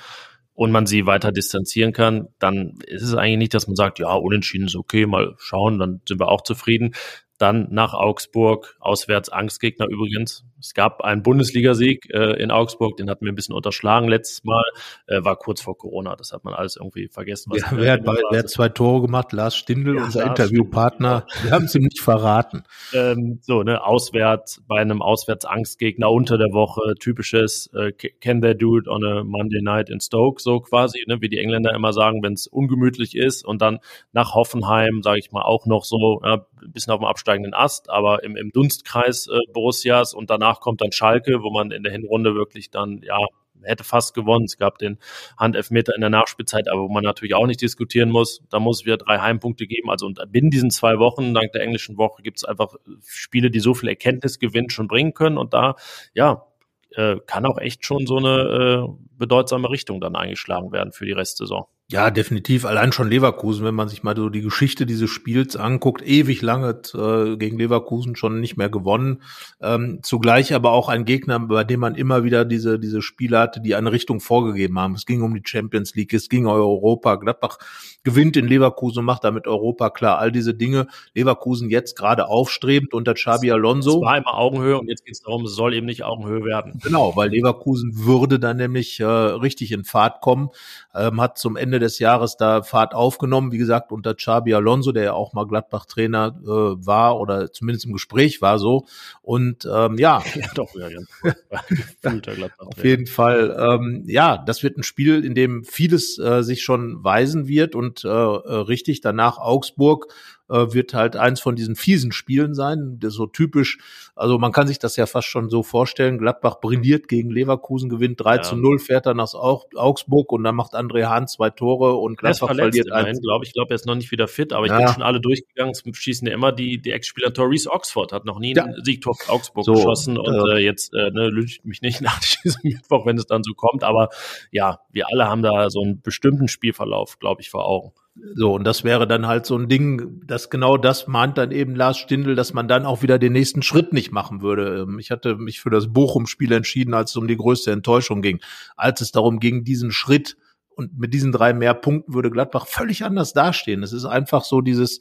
[0.53, 4.13] und man sie weiter distanzieren kann, dann ist es eigentlich nicht, dass man sagt, ja,
[4.13, 6.95] unentschieden ist okay, mal schauen, dann sind wir auch zufrieden.
[7.37, 10.45] Dann nach Augsburg, auswärts Angstgegner übrigens.
[10.59, 14.63] Es gab einen Bundesligasieg äh, in Augsburg, den hatten wir ein bisschen unterschlagen letztes Mal,
[15.07, 17.51] äh, war kurz vor Corona, das hat man alles irgendwie vergessen.
[17.55, 19.33] Ja, wer, hat, wer hat zwei Tore gemacht?
[19.33, 21.25] Lars Stindl, ja, unser Lars Interviewpartner.
[21.43, 22.63] Wir haben es ihm nicht verraten.
[22.93, 28.77] Ähm, so, ne, auswärts, bei einem Auswärts-Angstgegner unter der Woche, typisches äh, Can they do
[28.77, 32.23] it on a Monday night in Stoke, so quasi, ne, wie die Engländer immer sagen,
[32.23, 33.79] wenn es ungemütlich ist und dann
[34.13, 37.89] nach Hoffenheim, sage ich mal, auch noch so, ja, ein bisschen auf dem absteigenden Ast,
[37.89, 41.91] aber im, im Dunstkreis äh, Borussias und danach kommt dann Schalke, wo man in der
[41.91, 43.19] Hinrunde wirklich dann, ja,
[43.63, 44.45] hätte fast gewonnen.
[44.45, 44.97] Es gab den
[45.37, 48.41] Handelfmeter in der Nachspielzeit, aber wo man natürlich auch nicht diskutieren muss.
[48.49, 49.89] Da muss es wieder drei Heimpunkte geben.
[49.89, 53.59] Also und binnen diesen zwei Wochen, dank der englischen Woche, gibt es einfach Spiele, die
[53.59, 55.37] so viel Erkenntnisgewinn schon bringen können.
[55.37, 55.75] Und da,
[56.13, 56.45] ja,
[56.91, 61.11] äh, kann auch echt schon so eine äh, bedeutsame Richtung dann eingeschlagen werden für die
[61.11, 61.65] Restsaison.
[61.91, 62.65] Ja, definitiv.
[62.65, 66.81] Allein schon Leverkusen, wenn man sich mal so die Geschichte dieses Spiels anguckt, ewig lange
[66.95, 69.21] äh, gegen Leverkusen schon nicht mehr gewonnen.
[69.61, 73.61] Ähm, zugleich aber auch ein Gegner, bei dem man immer wieder diese, diese Spiele hatte,
[73.61, 74.95] die eine Richtung vorgegeben haben.
[74.95, 77.17] Es ging um die Champions League, es ging um Europa.
[77.17, 77.59] Gladbach
[78.03, 80.17] gewinnt in Leverkusen und macht damit Europa klar.
[80.17, 80.87] All diese Dinge.
[81.13, 83.97] Leverkusen jetzt gerade aufstrebend unter Xabi Alonso.
[83.97, 86.79] Es war immer Augenhöhe und jetzt geht es darum, es soll eben nicht Augenhöhe werden.
[86.81, 90.49] Genau, weil Leverkusen würde dann nämlich äh, richtig in Fahrt kommen,
[90.95, 95.03] ähm, hat zum Ende des Jahres da Fahrt aufgenommen, wie gesagt, unter Xabi Alonso, der
[95.03, 98.85] ja auch mal Gladbach-Trainer äh, war oder zumindest im Gespräch war so.
[99.21, 100.23] Und ähm, ja.
[100.35, 100.99] ja doch, ja, ja.
[102.57, 103.55] Auf jeden Fall.
[103.59, 108.03] Ähm, ja, das wird ein Spiel, in dem vieles äh, sich schon weisen wird und
[108.03, 110.07] äh, äh richtig danach Augsburg
[110.49, 112.99] äh, wird halt eins von diesen fiesen Spielen sein.
[113.03, 113.77] So typisch,
[114.15, 116.17] also man kann sich das ja fast schon so vorstellen.
[116.17, 118.41] Gladbach brilliert gegen Leverkusen, gewinnt 3 ja.
[118.41, 122.53] zu 0, fährt dann nach Augsburg und dann macht André Hahn zwei Tore und Gladbach
[122.53, 123.21] verliert eins.
[123.21, 124.77] Glaube ich, glaube, er ist noch nicht wieder fit, aber ich ja.
[124.77, 125.71] bin schon alle durchgegangen.
[125.71, 128.65] Es schießen ja immer die, die Ex-Spieler Torres Oxford hat noch nie ja.
[128.65, 132.19] ein Siegtor für Augsburg so, geschossen und äh, jetzt äh, ne, lügt mich nicht nach
[132.19, 134.09] diesem Mittwoch, wenn es dann so kommt, aber
[134.51, 137.93] ja, wir alle haben da so einen bestimmten Spielverlauf, glaube ich, vor Augen.
[138.35, 141.75] So, und das wäre dann halt so ein Ding, dass genau das mahnt dann eben
[141.75, 144.83] Lars Stindl, dass man dann auch wieder den nächsten Schritt nicht machen würde.
[144.83, 148.39] Ähm, ich hatte mich für das Bochum-Spiel entschieden, als es um die größte Enttäuschung ging.
[148.77, 150.37] Als es darum ging, diesen Schritt
[150.75, 153.83] und mit diesen drei mehr Punkten würde Gladbach völlig anders dastehen.
[153.83, 154.99] Es ist einfach so dieses,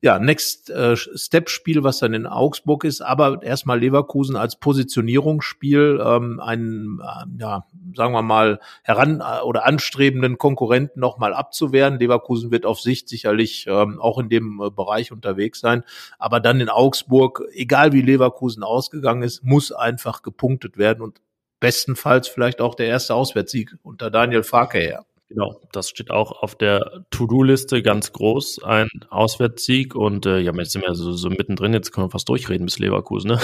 [0.00, 7.00] ja, Next äh, was dann in Augsburg ist, aber erstmal Leverkusen als Positionierungsspiel, ähm, einen,
[7.00, 11.98] äh, ja, sagen wir mal, heran äh, oder anstrebenden Konkurrenten nochmal abzuwehren.
[11.98, 15.84] Leverkusen wird auf Sicht sicherlich ähm, auch in dem äh, Bereich unterwegs sein,
[16.18, 21.20] aber dann in Augsburg, egal wie Leverkusen ausgegangen ist, muss einfach gepunktet werden und
[21.60, 25.04] bestenfalls vielleicht auch der erste Auswärtssieg unter Daniel Farke her.
[25.30, 30.72] Genau, das steht auch auf der To-Do-Liste ganz groß, ein Auswärtssieg und äh, ja, jetzt
[30.72, 33.30] sind wir so, so mittendrin, jetzt können wir fast durchreden bis Leverkusen.
[33.30, 33.38] Ne?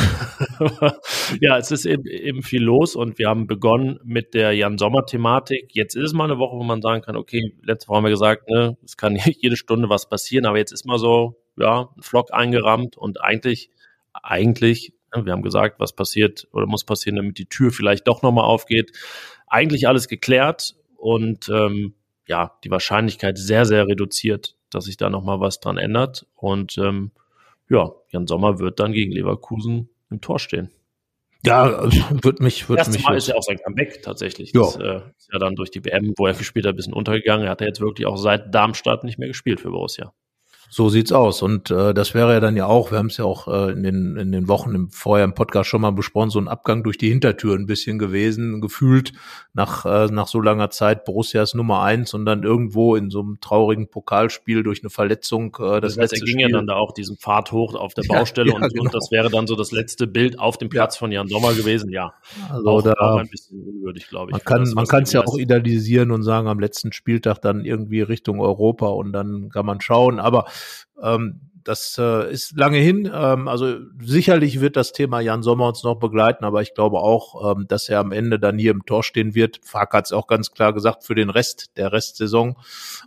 [1.40, 5.76] ja, es ist eben, eben viel los und wir haben begonnen mit der Jan-Sommer-Thematik.
[5.76, 8.10] Jetzt ist es mal eine Woche, wo man sagen kann, okay, letzte Woche haben wir
[8.10, 12.02] gesagt, ne, es kann jede Stunde was passieren, aber jetzt ist mal so, ja, ein
[12.02, 13.70] Flock eingerammt und eigentlich,
[14.12, 18.44] eigentlich wir haben gesagt, was passiert oder muss passieren, damit die Tür vielleicht doch nochmal
[18.44, 18.92] aufgeht.
[19.46, 21.94] Eigentlich alles geklärt und ähm,
[22.26, 26.26] ja, die Wahrscheinlichkeit sehr, sehr reduziert, dass sich da nochmal was dran ändert.
[26.34, 27.12] Und ähm,
[27.68, 30.70] ja, Jan Sommer wird dann gegen Leverkusen im Tor stehen.
[31.44, 31.84] Ja,
[32.22, 33.04] wird mich, wird mich.
[33.04, 34.52] Mal ist ja auch sein Comeback tatsächlich.
[34.52, 34.62] Ja.
[34.62, 37.46] Das äh, ist ja dann durch die WM, wo er gespielt hat, ein bisschen untergegangen.
[37.46, 40.12] Er hat ja jetzt wirklich auch seit Darmstadt nicht mehr gespielt für Borussia.
[40.68, 41.42] So sieht's aus.
[41.42, 43.82] Und äh, das wäre ja dann ja auch, wir haben es ja auch äh, in,
[43.82, 46.98] den, in den Wochen im, vorher im Podcast schon mal besprochen, so ein Abgang durch
[46.98, 49.12] die Hintertür ein bisschen gewesen, gefühlt
[49.54, 53.20] nach, äh, nach so langer Zeit Borussia ist Nummer eins und dann irgendwo in so
[53.20, 56.50] einem traurigen Pokalspiel durch eine Verletzung äh, das, das heißt, letzte er ging Spiel.
[56.50, 58.84] ja dann da auch diesen Pfad hoch auf der Baustelle ja, ja, und, genau.
[58.84, 60.98] und das wäre dann so das letzte Bild auf dem Platz ja.
[60.98, 61.90] von Jan Sommer gewesen.
[61.90, 62.14] Ja,
[62.50, 64.32] also auch, da, auch ein bisschen unwürdig, glaube ich.
[64.32, 68.02] Man kann man kann es ja auch idealisieren und sagen, am letzten Spieltag dann irgendwie
[68.02, 70.46] Richtung Europa und dann kann man schauen, aber
[71.02, 73.10] ähm, das äh, ist lange hin.
[73.12, 77.56] Ähm, also sicherlich wird das Thema Jan Sommer uns noch begleiten, aber ich glaube auch,
[77.56, 79.60] ähm, dass er am Ende dann hier im Tor stehen wird.
[79.64, 82.56] Fark hat es auch ganz klar gesagt für den Rest der Restsaison.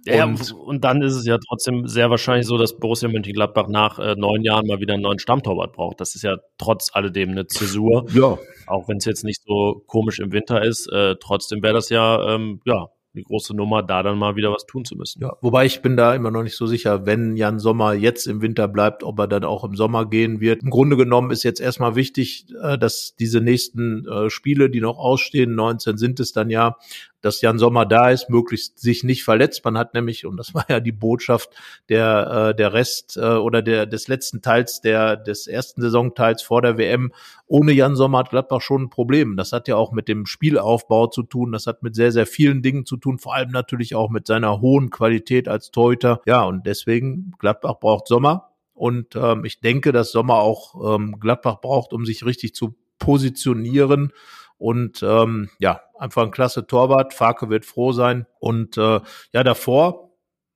[0.05, 3.97] Ja, und, und dann ist es ja trotzdem sehr wahrscheinlich so, dass Borussia Mönchengladbach nach
[3.97, 6.01] äh, neun Jahren mal wieder einen neuen Stammtorwart braucht.
[6.01, 8.07] Das ist ja trotz alledem eine Zäsur.
[8.13, 8.37] Ja.
[8.67, 12.35] Auch wenn es jetzt nicht so komisch im Winter ist, äh, trotzdem wäre das ja,
[12.35, 15.21] ähm, ja, eine große Nummer, da dann mal wieder was tun zu müssen.
[15.21, 18.41] Ja, wobei ich bin da immer noch nicht so sicher, wenn Jan Sommer jetzt im
[18.41, 20.61] Winter bleibt, ob er dann auch im Sommer gehen wird.
[20.61, 24.99] Im Grunde genommen ist jetzt erstmal wichtig, äh, dass diese nächsten äh, Spiele, die noch
[24.99, 26.77] ausstehen, 19 sind es dann ja,
[27.21, 29.63] dass Jan Sommer da ist, möglichst sich nicht verletzt.
[29.65, 31.49] Man hat nämlich, und das war ja die Botschaft
[31.89, 36.61] der, äh, der Rest äh, oder der, des letzten Teils der, des ersten Saisonteils vor
[36.61, 37.11] der WM,
[37.47, 39.35] ohne Jan Sommer hat Gladbach schon ein Problem.
[39.35, 41.51] Das hat ja auch mit dem Spielaufbau zu tun.
[41.51, 43.17] Das hat mit sehr, sehr vielen Dingen zu tun.
[43.17, 46.21] Vor allem natürlich auch mit seiner hohen Qualität als Torhüter.
[46.27, 48.51] Ja, und deswegen Gladbach braucht Sommer.
[48.75, 54.13] Und ähm, ich denke, dass Sommer auch ähm, Gladbach braucht, um sich richtig zu positionieren
[54.59, 57.13] und ähm, ja, einfach ein klasse Torwart.
[57.13, 58.27] Farke wird froh sein.
[58.39, 58.99] Und äh,
[59.33, 60.09] ja, davor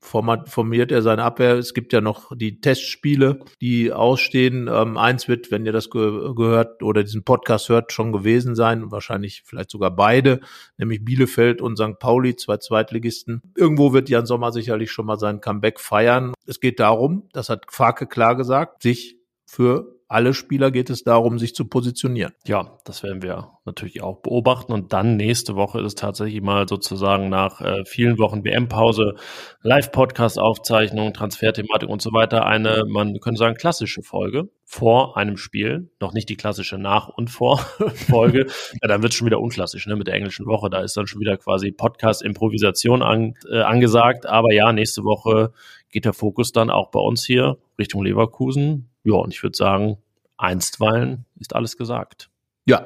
[0.03, 1.55] formiert er seine Abwehr.
[1.55, 4.69] Es gibt ja noch die Testspiele, die ausstehen.
[4.69, 8.91] Ähm, eins wird, wenn ihr das ge gehört oder diesen Podcast hört, schon gewesen sein.
[8.91, 10.41] Wahrscheinlich vielleicht sogar beide,
[10.77, 11.97] nämlich Bielefeld und St.
[11.99, 13.41] Pauli, zwei Zweitligisten.
[13.55, 16.33] Irgendwo wird Jan Sommer sicherlich schon mal sein Comeback feiern.
[16.45, 19.22] Es geht darum, das hat Farke klar gesagt, sich
[19.53, 22.33] für alle Spieler geht es darum, sich zu positionieren.
[22.45, 24.73] Ja, das werden wir natürlich auch beobachten.
[24.73, 29.13] Und dann nächste Woche ist es tatsächlich mal sozusagen nach äh, vielen Wochen WM-Pause,
[29.61, 35.91] Live-Podcast-Aufzeichnung, Transferthematik und so weiter eine, man könnte sagen, klassische Folge vor einem Spiel.
[35.99, 38.47] Noch nicht die klassische Nach- und Vor-Folge.
[38.81, 40.71] ja, dann wird es schon wieder unklassisch, ne, mit der englischen Woche.
[40.71, 44.25] Da ist dann schon wieder quasi Podcast-Improvisation an, äh, angesagt.
[44.25, 45.53] Aber ja, nächste Woche
[45.91, 48.89] geht der Fokus dann auch bei uns hier Richtung Leverkusen.
[49.03, 49.97] Ja, und ich würde sagen,
[50.37, 52.29] einstweilen ist alles gesagt.
[52.65, 52.85] Ja,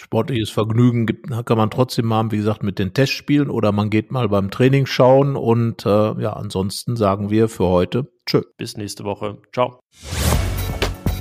[0.00, 4.12] sportliches Vergnügen gibt, kann man trotzdem haben, wie gesagt, mit den Testspielen oder man geht
[4.12, 8.42] mal beim Training schauen und äh, ja, ansonsten sagen wir für heute Tschö.
[8.56, 9.38] Bis nächste Woche.
[9.52, 9.80] Ciao.